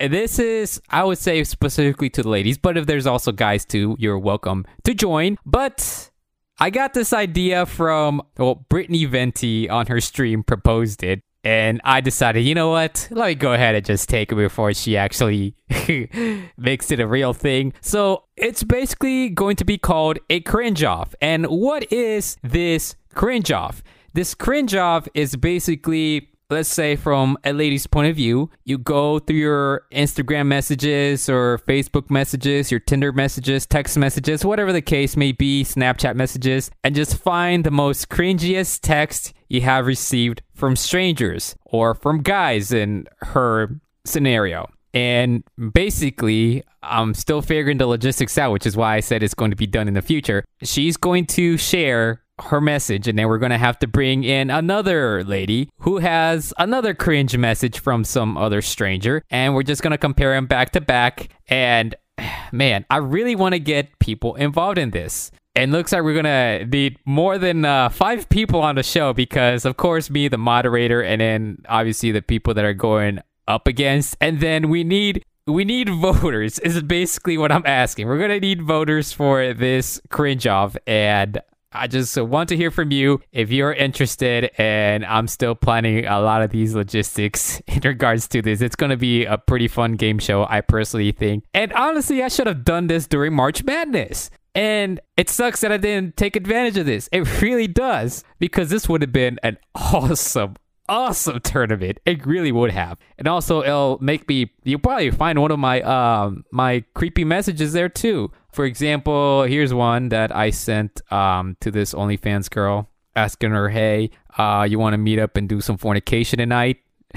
this 0.00 0.38
is, 0.38 0.80
I 0.88 1.04
would 1.04 1.18
say, 1.18 1.44
specifically 1.44 2.08
to 2.10 2.22
the 2.22 2.30
ladies, 2.30 2.56
but 2.56 2.78
if 2.78 2.86
there's 2.86 3.06
also 3.06 3.30
guys 3.30 3.66
too, 3.66 3.94
you're 3.98 4.18
welcome 4.18 4.64
to 4.84 4.94
join. 4.94 5.36
But 5.44 6.10
I 6.58 6.70
got 6.70 6.94
this 6.94 7.12
idea 7.12 7.66
from, 7.66 8.22
well, 8.38 8.66
Brittany 8.68 9.04
Venti 9.06 9.68
on 9.68 9.86
her 9.86 10.00
stream 10.00 10.42
proposed 10.42 11.02
it. 11.02 11.20
And 11.42 11.80
I 11.84 12.00
decided, 12.00 12.40
you 12.40 12.54
know 12.54 12.70
what? 12.70 13.06
Let 13.10 13.26
me 13.26 13.34
go 13.34 13.52
ahead 13.52 13.74
and 13.74 13.84
just 13.84 14.08
take 14.08 14.32
it 14.32 14.34
before 14.34 14.72
she 14.72 14.96
actually 14.96 15.54
makes 16.56 16.90
it 16.90 17.00
a 17.00 17.06
real 17.06 17.34
thing. 17.34 17.74
So 17.82 18.24
it's 18.36 18.64
basically 18.64 19.28
going 19.28 19.56
to 19.56 19.64
be 19.64 19.76
called 19.76 20.18
a 20.30 20.40
cringe 20.40 20.82
off. 20.82 21.14
And 21.20 21.44
what 21.46 21.92
is 21.92 22.38
this 22.42 22.96
cringe 23.14 23.52
off? 23.52 23.82
This 24.14 24.34
cringe 24.34 24.74
off 24.74 25.06
is 25.12 25.36
basically 25.36 26.30
let's 26.50 26.68
say 26.68 26.96
from 26.96 27.36
a 27.44 27.52
lady's 27.52 27.86
point 27.86 28.08
of 28.10 28.16
view, 28.16 28.50
you 28.64 28.78
go 28.78 29.18
through 29.18 29.36
your 29.36 29.86
Instagram 29.92 30.46
messages 30.46 31.28
or 31.28 31.58
Facebook 31.66 32.10
messages, 32.10 32.70
your 32.70 32.80
Tinder 32.80 33.12
messages, 33.12 33.66
text 33.66 33.96
messages, 33.96 34.44
whatever 34.44 34.72
the 34.72 34.82
case 34.82 35.16
may 35.16 35.32
be, 35.32 35.64
Snapchat 35.64 36.14
messages, 36.14 36.70
and 36.82 36.94
just 36.94 37.16
find 37.16 37.64
the 37.64 37.70
most 37.70 38.08
cringiest 38.08 38.80
text 38.82 39.32
you 39.48 39.60
have 39.62 39.86
received 39.86 40.42
from 40.54 40.76
strangers 40.76 41.56
or 41.64 41.94
from 41.94 42.22
guys 42.22 42.72
in 42.72 43.06
her 43.20 43.80
scenario. 44.04 44.68
And 44.92 45.42
basically, 45.72 46.62
I'm 46.82 47.14
still 47.14 47.42
figuring 47.42 47.78
the 47.78 47.86
logistics 47.86 48.38
out, 48.38 48.52
which 48.52 48.64
is 48.64 48.76
why 48.76 48.94
I 48.94 49.00
said 49.00 49.22
it's 49.22 49.34
going 49.34 49.50
to 49.50 49.56
be 49.56 49.66
done 49.66 49.88
in 49.88 49.94
the 49.94 50.02
future. 50.02 50.44
She's 50.62 50.96
going 50.96 51.26
to 51.26 51.56
share 51.56 52.22
her 52.40 52.60
message, 52.60 53.08
and 53.08 53.18
then 53.18 53.28
we're 53.28 53.38
gonna 53.38 53.58
have 53.58 53.78
to 53.80 53.86
bring 53.86 54.24
in 54.24 54.50
another 54.50 55.24
lady 55.24 55.68
who 55.80 55.98
has 55.98 56.52
another 56.58 56.94
cringe 56.94 57.36
message 57.36 57.78
from 57.78 58.04
some 58.04 58.36
other 58.36 58.62
stranger, 58.62 59.22
and 59.30 59.54
we're 59.54 59.62
just 59.62 59.82
gonna 59.82 59.98
compare 59.98 60.32
them 60.32 60.46
back 60.46 60.70
to 60.72 60.80
back. 60.80 61.28
And 61.48 61.94
man, 62.52 62.84
I 62.90 62.98
really 62.98 63.36
want 63.36 63.54
to 63.54 63.58
get 63.58 63.98
people 63.98 64.34
involved 64.34 64.78
in 64.78 64.90
this. 64.90 65.30
And 65.56 65.70
looks 65.70 65.92
like 65.92 66.02
we're 66.02 66.14
gonna 66.14 66.66
need 66.66 66.98
more 67.04 67.38
than 67.38 67.64
uh, 67.64 67.88
five 67.88 68.28
people 68.28 68.60
on 68.60 68.74
the 68.74 68.82
show 68.82 69.12
because, 69.12 69.64
of 69.64 69.76
course, 69.76 70.10
me, 70.10 70.26
the 70.26 70.38
moderator, 70.38 71.00
and 71.00 71.20
then 71.20 71.58
obviously 71.68 72.10
the 72.10 72.22
people 72.22 72.54
that 72.54 72.64
are 72.64 72.74
going 72.74 73.20
up 73.46 73.68
against, 73.68 74.16
and 74.20 74.40
then 74.40 74.68
we 74.68 74.82
need 74.82 75.24
we 75.46 75.64
need 75.64 75.90
voters 75.90 76.58
is 76.60 76.82
basically 76.82 77.36
what 77.38 77.52
I'm 77.52 77.66
asking. 77.66 78.08
We're 78.08 78.18
gonna 78.18 78.40
need 78.40 78.62
voters 78.62 79.12
for 79.12 79.54
this 79.54 80.00
cringe 80.10 80.46
off, 80.48 80.76
and 80.88 81.40
I 81.74 81.88
just 81.88 82.16
want 82.16 82.48
to 82.50 82.56
hear 82.56 82.70
from 82.70 82.92
you 82.92 83.20
if 83.32 83.50
you're 83.50 83.72
interested. 83.72 84.50
And 84.58 85.04
I'm 85.04 85.26
still 85.26 85.54
planning 85.54 86.06
a 86.06 86.20
lot 86.20 86.42
of 86.42 86.50
these 86.50 86.74
logistics 86.74 87.60
in 87.66 87.80
regards 87.80 88.28
to 88.28 88.42
this. 88.42 88.60
It's 88.60 88.76
going 88.76 88.90
to 88.90 88.96
be 88.96 89.24
a 89.24 89.36
pretty 89.36 89.68
fun 89.68 89.94
game 89.94 90.18
show, 90.18 90.46
I 90.48 90.60
personally 90.60 91.12
think. 91.12 91.44
And 91.52 91.72
honestly, 91.72 92.22
I 92.22 92.28
should 92.28 92.46
have 92.46 92.64
done 92.64 92.86
this 92.86 93.06
during 93.06 93.34
March 93.34 93.64
Madness. 93.64 94.30
And 94.54 95.00
it 95.16 95.28
sucks 95.28 95.62
that 95.62 95.72
I 95.72 95.78
didn't 95.78 96.16
take 96.16 96.36
advantage 96.36 96.76
of 96.76 96.86
this. 96.86 97.08
It 97.10 97.42
really 97.42 97.66
does. 97.66 98.22
Because 98.38 98.70
this 98.70 98.88
would 98.88 99.02
have 99.02 99.12
been 99.12 99.40
an 99.42 99.58
awesome, 99.74 100.54
awesome 100.88 101.40
tournament. 101.40 101.98
It 102.06 102.24
really 102.24 102.52
would 102.52 102.70
have. 102.70 102.98
And 103.18 103.26
also 103.26 103.62
it'll 103.62 103.98
make 104.00 104.28
me 104.28 104.52
you'll 104.62 104.78
probably 104.78 105.10
find 105.10 105.40
one 105.40 105.50
of 105.50 105.58
my 105.58 105.80
um 105.82 106.44
my 106.52 106.84
creepy 106.94 107.24
messages 107.24 107.72
there 107.72 107.88
too. 107.88 108.30
For 108.54 108.64
example, 108.66 109.42
here's 109.42 109.74
one 109.74 110.10
that 110.10 110.34
I 110.34 110.50
sent 110.50 111.02
um, 111.12 111.56
to 111.60 111.72
this 111.72 111.92
OnlyFans 111.92 112.48
girl 112.48 112.88
asking 113.16 113.50
her, 113.50 113.68
"Hey, 113.68 114.10
uh, 114.38 114.64
you 114.70 114.78
want 114.78 114.94
to 114.94 114.98
meet 114.98 115.18
up 115.18 115.36
and 115.36 115.48
do 115.48 115.60
some 115.60 115.76
fornication 115.76 116.38
tonight?" 116.38 116.76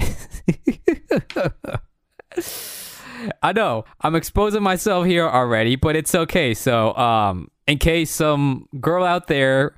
I 3.40 3.52
know 3.52 3.84
I'm 4.00 4.16
exposing 4.16 4.64
myself 4.64 5.06
here 5.06 5.28
already, 5.28 5.76
but 5.76 5.94
it's 5.94 6.12
okay. 6.12 6.54
So, 6.54 6.92
um, 6.96 7.52
in 7.68 7.78
case 7.78 8.10
some 8.10 8.68
girl 8.80 9.04
out 9.04 9.28
there 9.28 9.76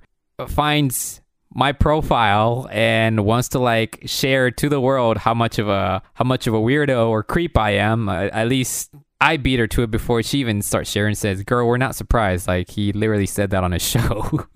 finds 0.48 1.20
my 1.52 1.72
profile 1.72 2.68
and 2.70 3.26
wants 3.26 3.48
to 3.48 3.58
like 3.58 4.00
share 4.06 4.50
to 4.50 4.70
the 4.70 4.80
world 4.80 5.18
how 5.18 5.34
much 5.34 5.58
of 5.58 5.68
a 5.68 6.00
how 6.14 6.24
much 6.24 6.46
of 6.46 6.54
a 6.54 6.58
weirdo 6.58 7.06
or 7.10 7.22
creep 7.22 7.58
I 7.58 7.72
am, 7.72 8.08
uh, 8.08 8.30
at 8.32 8.48
least 8.48 8.94
I 9.20 9.36
beat 9.36 9.58
her 9.58 9.66
to 9.68 9.82
it 9.82 9.90
before 9.90 10.22
she 10.22 10.38
even 10.38 10.62
starts 10.62 10.90
sharing. 10.90 11.14
Says, 11.14 11.42
"Girl, 11.42 11.66
we're 11.66 11.76
not 11.76 11.94
surprised." 11.94 12.48
Like 12.48 12.70
he 12.70 12.92
literally 12.92 13.26
said 13.26 13.50
that 13.50 13.64
on 13.64 13.72
his 13.72 13.82
show. 13.86 14.48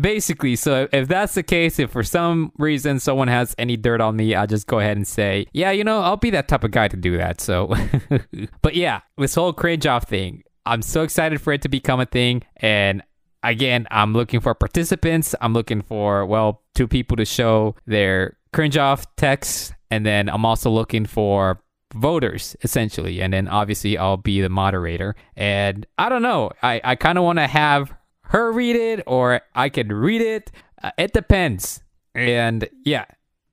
Basically, 0.00 0.56
so 0.56 0.88
if 0.92 1.08
that's 1.08 1.34
the 1.34 1.42
case, 1.42 1.78
if 1.78 1.90
for 1.90 2.02
some 2.02 2.52
reason 2.58 3.00
someone 3.00 3.28
has 3.28 3.54
any 3.58 3.76
dirt 3.76 4.00
on 4.00 4.16
me, 4.16 4.34
I'll 4.34 4.46
just 4.46 4.66
go 4.66 4.78
ahead 4.78 4.96
and 4.96 5.06
say, 5.06 5.46
"Yeah, 5.52 5.70
you 5.70 5.84
know, 5.84 6.00
I'll 6.00 6.16
be 6.16 6.30
that 6.30 6.48
type 6.48 6.64
of 6.64 6.70
guy 6.70 6.88
to 6.88 6.96
do 6.96 7.16
that." 7.16 7.40
So, 7.40 7.74
but 8.62 8.74
yeah, 8.74 9.00
this 9.18 9.34
whole 9.34 9.52
cringe 9.52 9.86
off 9.86 10.04
thing, 10.04 10.42
I'm 10.64 10.82
so 10.82 11.02
excited 11.02 11.40
for 11.40 11.52
it 11.52 11.62
to 11.62 11.68
become 11.68 12.00
a 12.00 12.06
thing, 12.06 12.42
and 12.56 13.02
again, 13.42 13.86
I'm 13.90 14.12
looking 14.12 14.40
for 14.40 14.54
participants. 14.54 15.34
I'm 15.40 15.52
looking 15.52 15.82
for 15.82 16.24
well, 16.24 16.62
two 16.74 16.88
people 16.88 17.16
to 17.16 17.24
show 17.24 17.74
their 17.86 18.36
cringe 18.52 18.76
off 18.76 19.04
text, 19.16 19.74
and 19.90 20.06
then 20.06 20.28
I'm 20.28 20.44
also 20.44 20.70
looking 20.70 21.04
for 21.04 21.60
voters 21.94 22.56
essentially. 22.62 23.20
And 23.20 23.32
then 23.32 23.48
obviously 23.48 23.98
i'll 23.98 24.16
be 24.16 24.40
the 24.40 24.48
moderator. 24.48 25.14
And 25.36 25.86
i 25.98 26.08
don't 26.08 26.22
know. 26.22 26.50
I, 26.62 26.80
I 26.84 26.94
kind 26.96 27.18
of 27.18 27.24
want 27.24 27.38
to 27.38 27.46
have 27.46 27.92
her 28.22 28.52
read 28.52 28.76
it 28.76 29.02
or 29.06 29.40
i 29.54 29.68
could 29.68 29.92
read 29.92 30.22
it. 30.22 30.50
Uh, 30.82 30.90
it 30.98 31.12
depends. 31.12 31.82
And 32.14 32.68
yeah 32.84 33.04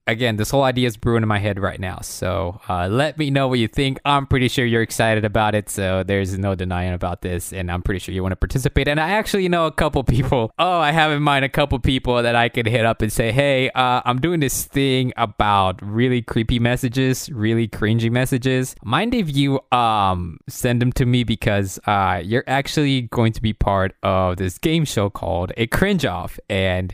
again, 0.07 0.37
this 0.37 0.49
whole 0.49 0.63
idea 0.63 0.87
is 0.87 0.97
brewing 0.97 1.21
in 1.21 1.27
my 1.27 1.37
head 1.37 1.59
right 1.59 1.79
now. 1.79 1.99
So 2.01 2.59
uh, 2.67 2.87
let 2.87 3.17
me 3.17 3.29
know 3.29 3.47
what 3.47 3.59
you 3.59 3.67
think. 3.67 3.99
I'm 4.05 4.25
pretty 4.25 4.47
sure 4.47 4.65
you're 4.65 4.81
excited 4.81 5.25
about 5.25 5.53
it. 5.53 5.69
So 5.69 6.03
there's 6.03 6.37
no 6.37 6.55
denying 6.55 6.93
about 6.93 7.21
this. 7.21 7.51
And 7.53 7.69
I'm 7.71 7.81
pretty 7.81 7.99
sure 7.99 8.15
you 8.15 8.23
want 8.23 8.31
to 8.31 8.37
participate. 8.37 8.87
And 8.87 8.99
I 8.99 9.09
actually 9.09 9.47
know 9.49 9.65
a 9.65 9.71
couple 9.71 10.03
people. 10.03 10.51
Oh, 10.59 10.79
I 10.79 10.91
have 10.91 11.11
in 11.11 11.21
mind 11.21 11.45
a 11.45 11.49
couple 11.49 11.77
people 11.79 12.21
that 12.23 12.35
I 12.35 12.49
could 12.49 12.67
hit 12.67 12.85
up 12.85 13.01
and 13.01 13.11
say, 13.11 13.31
hey, 13.31 13.69
uh, 13.71 14.01
I'm 14.05 14.19
doing 14.19 14.39
this 14.39 14.65
thing 14.65 15.13
about 15.17 15.79
really 15.81 16.21
creepy 16.21 16.57
messages, 16.57 17.29
really 17.29 17.67
cringy 17.67 18.09
messages. 18.09 18.75
Mind 18.83 19.13
if 19.13 19.35
you 19.35 19.59
um 19.71 20.39
send 20.47 20.81
them 20.81 20.91
to 20.93 21.05
me 21.05 21.23
because 21.23 21.79
uh, 21.85 22.21
you're 22.23 22.43
actually 22.47 23.03
going 23.03 23.33
to 23.33 23.41
be 23.41 23.53
part 23.53 23.93
of 24.03 24.37
this 24.37 24.57
game 24.57 24.85
show 24.85 25.09
called 25.09 25.51
A 25.57 25.67
Cringe 25.67 26.05
Off. 26.05 26.39
And 26.49 26.93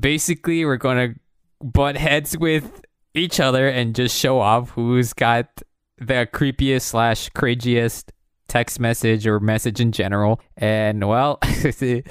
basically, 0.00 0.64
we're 0.64 0.76
going 0.76 1.14
to 1.14 1.20
butt 1.62 1.96
heads 1.96 2.36
with 2.36 2.82
each 3.14 3.40
other 3.40 3.68
and 3.68 3.94
just 3.94 4.16
show 4.16 4.40
off 4.40 4.70
who's 4.70 5.12
got 5.12 5.62
the 5.98 6.28
creepiest 6.32 6.82
slash 6.82 7.28
craziest 7.30 8.12
text 8.48 8.80
message 8.80 9.26
or 9.26 9.40
message 9.40 9.80
in 9.80 9.92
general. 9.92 10.40
And 10.56 11.06
well, 11.06 11.38
the 11.42 12.02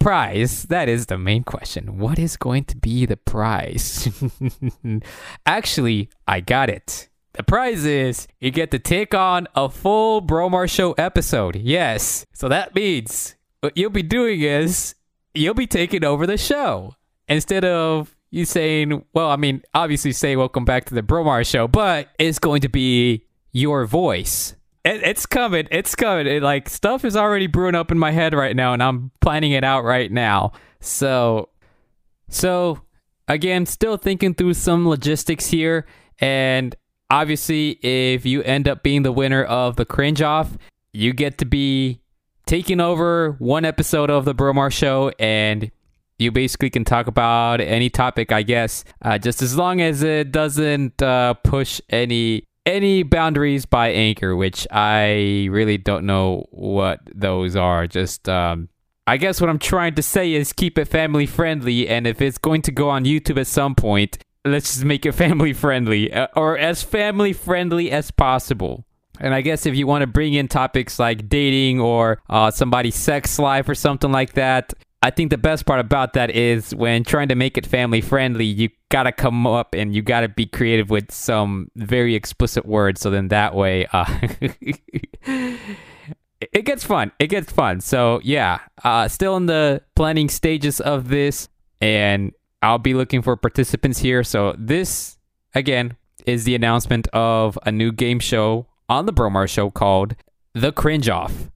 prize, 0.00 0.64
that 0.64 0.88
is 0.88 1.06
the 1.06 1.18
main 1.18 1.44
question. 1.44 1.98
What 1.98 2.18
is 2.18 2.36
going 2.36 2.64
to 2.64 2.76
be 2.76 3.06
the 3.06 3.16
prize? 3.16 4.08
Actually, 5.46 6.10
I 6.26 6.40
got 6.40 6.68
it. 6.68 7.08
The 7.34 7.42
prize 7.42 7.86
is 7.86 8.28
you 8.40 8.50
get 8.50 8.70
to 8.72 8.78
take 8.78 9.14
on 9.14 9.48
a 9.54 9.68
full 9.70 10.20
Bromar 10.20 10.68
Show 10.68 10.92
episode. 10.92 11.56
Yes. 11.56 12.26
So 12.34 12.48
that 12.48 12.74
means 12.74 13.36
what 13.60 13.76
you'll 13.76 13.90
be 13.90 14.02
doing 14.02 14.42
is 14.42 14.94
you'll 15.34 15.54
be 15.54 15.66
taking 15.66 16.04
over 16.04 16.26
the 16.26 16.36
show 16.36 16.94
instead 17.28 17.64
of 17.64 18.14
you 18.32 18.46
saying, 18.46 19.04
well, 19.12 19.30
I 19.30 19.36
mean, 19.36 19.62
obviously 19.74 20.10
say 20.10 20.36
welcome 20.36 20.64
back 20.64 20.86
to 20.86 20.94
the 20.94 21.02
Bromar 21.02 21.44
show, 21.44 21.68
but 21.68 22.08
it's 22.18 22.38
going 22.38 22.62
to 22.62 22.68
be 22.68 23.26
your 23.52 23.84
voice. 23.84 24.56
It, 24.86 25.02
it's 25.02 25.26
coming. 25.26 25.68
It's 25.70 25.94
coming. 25.94 26.26
It, 26.26 26.42
like 26.42 26.70
stuff 26.70 27.04
is 27.04 27.14
already 27.14 27.46
brewing 27.46 27.74
up 27.74 27.92
in 27.92 27.98
my 27.98 28.10
head 28.10 28.32
right 28.32 28.56
now, 28.56 28.72
and 28.72 28.82
I'm 28.82 29.10
planning 29.20 29.52
it 29.52 29.64
out 29.64 29.84
right 29.84 30.10
now. 30.10 30.52
So, 30.80 31.50
so 32.30 32.80
again, 33.28 33.66
still 33.66 33.98
thinking 33.98 34.32
through 34.32 34.54
some 34.54 34.88
logistics 34.88 35.46
here, 35.46 35.86
and 36.18 36.74
obviously, 37.10 37.72
if 37.82 38.24
you 38.24 38.42
end 38.44 38.66
up 38.66 38.82
being 38.82 39.02
the 39.02 39.12
winner 39.12 39.44
of 39.44 39.76
the 39.76 39.84
cringe 39.84 40.22
off, 40.22 40.56
you 40.94 41.12
get 41.12 41.36
to 41.38 41.44
be 41.44 42.00
taking 42.46 42.80
over 42.80 43.32
one 43.32 43.66
episode 43.66 44.08
of 44.08 44.24
the 44.24 44.34
Bromar 44.34 44.72
show 44.72 45.12
and 45.18 45.70
you 46.18 46.30
basically 46.30 46.70
can 46.70 46.84
talk 46.84 47.06
about 47.06 47.60
any 47.60 47.90
topic, 47.90 48.32
I 48.32 48.42
guess, 48.42 48.84
uh, 49.02 49.18
just 49.18 49.42
as 49.42 49.56
long 49.56 49.80
as 49.80 50.02
it 50.02 50.32
doesn't 50.32 51.02
uh, 51.02 51.34
push 51.34 51.80
any 51.90 52.44
any 52.64 53.02
boundaries 53.02 53.66
by 53.66 53.88
Anchor, 53.88 54.36
which 54.36 54.66
I 54.70 55.48
really 55.50 55.78
don't 55.78 56.06
know 56.06 56.46
what 56.50 57.00
those 57.12 57.56
are. 57.56 57.86
Just 57.86 58.28
um, 58.28 58.68
I 59.06 59.16
guess 59.16 59.40
what 59.40 59.50
I'm 59.50 59.58
trying 59.58 59.94
to 59.96 60.02
say 60.02 60.32
is 60.32 60.52
keep 60.52 60.78
it 60.78 60.86
family 60.86 61.26
friendly, 61.26 61.88
and 61.88 62.06
if 62.06 62.20
it's 62.20 62.38
going 62.38 62.62
to 62.62 62.72
go 62.72 62.88
on 62.88 63.04
YouTube 63.04 63.40
at 63.40 63.46
some 63.46 63.74
point, 63.74 64.18
let's 64.44 64.72
just 64.72 64.84
make 64.84 65.04
it 65.06 65.12
family 65.26 65.52
friendly 65.52 66.12
uh, 66.12 66.28
or 66.36 66.56
as 66.56 66.82
family 66.82 67.32
friendly 67.32 67.90
as 67.90 68.10
possible. 68.10 68.84
And 69.20 69.34
I 69.34 69.40
guess 69.40 69.66
if 69.66 69.76
you 69.76 69.86
want 69.86 70.02
to 70.02 70.06
bring 70.06 70.34
in 70.34 70.48
topics 70.48 70.98
like 70.98 71.28
dating 71.28 71.80
or 71.80 72.20
uh, 72.28 72.50
somebody's 72.50 72.96
sex 72.96 73.38
life 73.38 73.68
or 73.68 73.74
something 73.74 74.10
like 74.10 74.32
that, 74.32 74.72
I 75.02 75.10
think 75.10 75.30
the 75.30 75.38
best 75.38 75.66
part 75.66 75.80
about 75.80 76.12
that 76.12 76.30
is 76.30 76.72
when 76.74 77.02
trying 77.02 77.28
to 77.28 77.34
make 77.34 77.58
it 77.58 77.66
family 77.66 78.00
friendly, 78.00 78.44
you 78.44 78.68
gotta 78.88 79.10
come 79.10 79.46
up 79.48 79.74
and 79.74 79.92
you 79.92 80.00
gotta 80.00 80.28
be 80.28 80.46
creative 80.46 80.90
with 80.90 81.10
some 81.10 81.70
very 81.74 82.14
explicit 82.14 82.64
words. 82.64 83.00
So 83.00 83.10
then 83.10 83.26
that 83.28 83.54
way, 83.54 83.86
uh, 83.92 84.04
it 85.26 86.64
gets 86.64 86.84
fun. 86.84 87.10
It 87.18 87.26
gets 87.26 87.50
fun. 87.50 87.80
So 87.80 88.20
yeah, 88.22 88.60
uh, 88.84 89.08
still 89.08 89.36
in 89.36 89.46
the 89.46 89.82
planning 89.96 90.28
stages 90.28 90.80
of 90.80 91.08
this, 91.08 91.48
and 91.80 92.32
I'll 92.62 92.78
be 92.78 92.94
looking 92.94 93.22
for 93.22 93.36
participants 93.36 93.98
here. 93.98 94.22
So 94.22 94.54
this 94.56 95.18
again 95.52 95.96
is 96.26 96.44
the 96.44 96.54
announcement 96.54 97.08
of 97.08 97.58
a 97.64 97.72
new 97.72 97.90
game 97.90 98.20
show 98.20 98.66
on 98.88 99.06
the 99.06 99.12
Bromar 99.12 99.48
Show 99.48 99.70
called 99.70 100.14
The 100.54 100.70
Cringe 100.70 101.08
Off. 101.08 101.51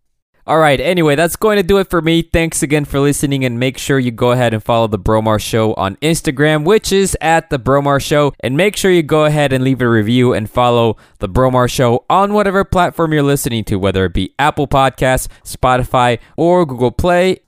All 0.48 0.58
right, 0.58 0.80
anyway, 0.80 1.16
that's 1.16 1.34
going 1.34 1.56
to 1.56 1.64
do 1.64 1.78
it 1.78 1.90
for 1.90 2.00
me. 2.00 2.22
Thanks 2.22 2.62
again 2.62 2.84
for 2.84 3.00
listening, 3.00 3.44
and 3.44 3.58
make 3.58 3.76
sure 3.78 3.98
you 3.98 4.12
go 4.12 4.30
ahead 4.30 4.54
and 4.54 4.62
follow 4.62 4.86
The 4.86 4.98
Bromar 4.98 5.40
Show 5.40 5.74
on 5.74 5.96
Instagram, 5.96 6.64
which 6.64 6.92
is 6.92 7.16
at 7.20 7.50
The 7.50 7.58
Bromar 7.58 8.00
Show. 8.00 8.32
And 8.38 8.56
make 8.56 8.76
sure 8.76 8.92
you 8.92 9.02
go 9.02 9.24
ahead 9.24 9.52
and 9.52 9.64
leave 9.64 9.82
a 9.82 9.88
review 9.88 10.32
and 10.32 10.48
follow 10.48 10.98
The 11.18 11.28
Bromar 11.28 11.68
Show 11.68 12.04
on 12.08 12.32
whatever 12.32 12.62
platform 12.62 13.12
you're 13.12 13.24
listening 13.24 13.64
to, 13.64 13.76
whether 13.76 14.04
it 14.04 14.14
be 14.14 14.34
Apple 14.38 14.68
Podcasts, 14.68 15.26
Spotify, 15.42 16.20
or 16.36 16.64
Google 16.64 16.92
Play. 16.92 17.40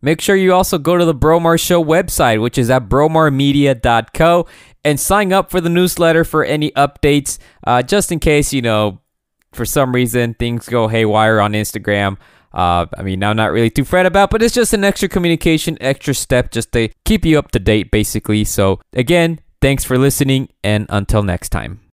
Make 0.00 0.22
sure 0.22 0.34
you 0.34 0.54
also 0.54 0.78
go 0.78 0.96
to 0.96 1.04
the 1.04 1.14
Bromar 1.14 1.58
Show 1.58 1.84
website, 1.84 2.40
which 2.40 2.56
is 2.56 2.70
at 2.70 2.88
bromarmedia.co, 2.88 4.46
and 4.82 4.98
sign 4.98 5.30
up 5.30 5.50
for 5.50 5.60
the 5.60 5.68
newsletter 5.68 6.24
for 6.24 6.42
any 6.42 6.70
updates, 6.70 7.36
uh, 7.66 7.82
just 7.82 8.10
in 8.10 8.18
case, 8.18 8.54
you 8.54 8.62
know, 8.62 9.00
for 9.52 9.66
some 9.66 9.92
reason 9.94 10.32
things 10.34 10.68
go 10.70 10.88
haywire 10.88 11.38
on 11.38 11.52
Instagram. 11.52 12.16
Uh, 12.56 12.86
I 12.96 13.02
mean, 13.02 13.22
I'm 13.22 13.36
not 13.36 13.52
really 13.52 13.68
too 13.68 13.84
fret 13.84 14.06
about, 14.06 14.30
but 14.30 14.42
it's 14.42 14.54
just 14.54 14.72
an 14.72 14.82
extra 14.82 15.10
communication, 15.10 15.76
extra 15.78 16.14
step 16.14 16.50
just 16.50 16.72
to 16.72 16.88
keep 17.04 17.26
you 17.26 17.38
up 17.38 17.50
to 17.52 17.58
date, 17.58 17.90
basically. 17.90 18.44
So, 18.44 18.80
again, 18.94 19.40
thanks 19.60 19.84
for 19.84 19.98
listening, 19.98 20.48
and 20.64 20.86
until 20.88 21.22
next 21.22 21.50
time. 21.50 21.80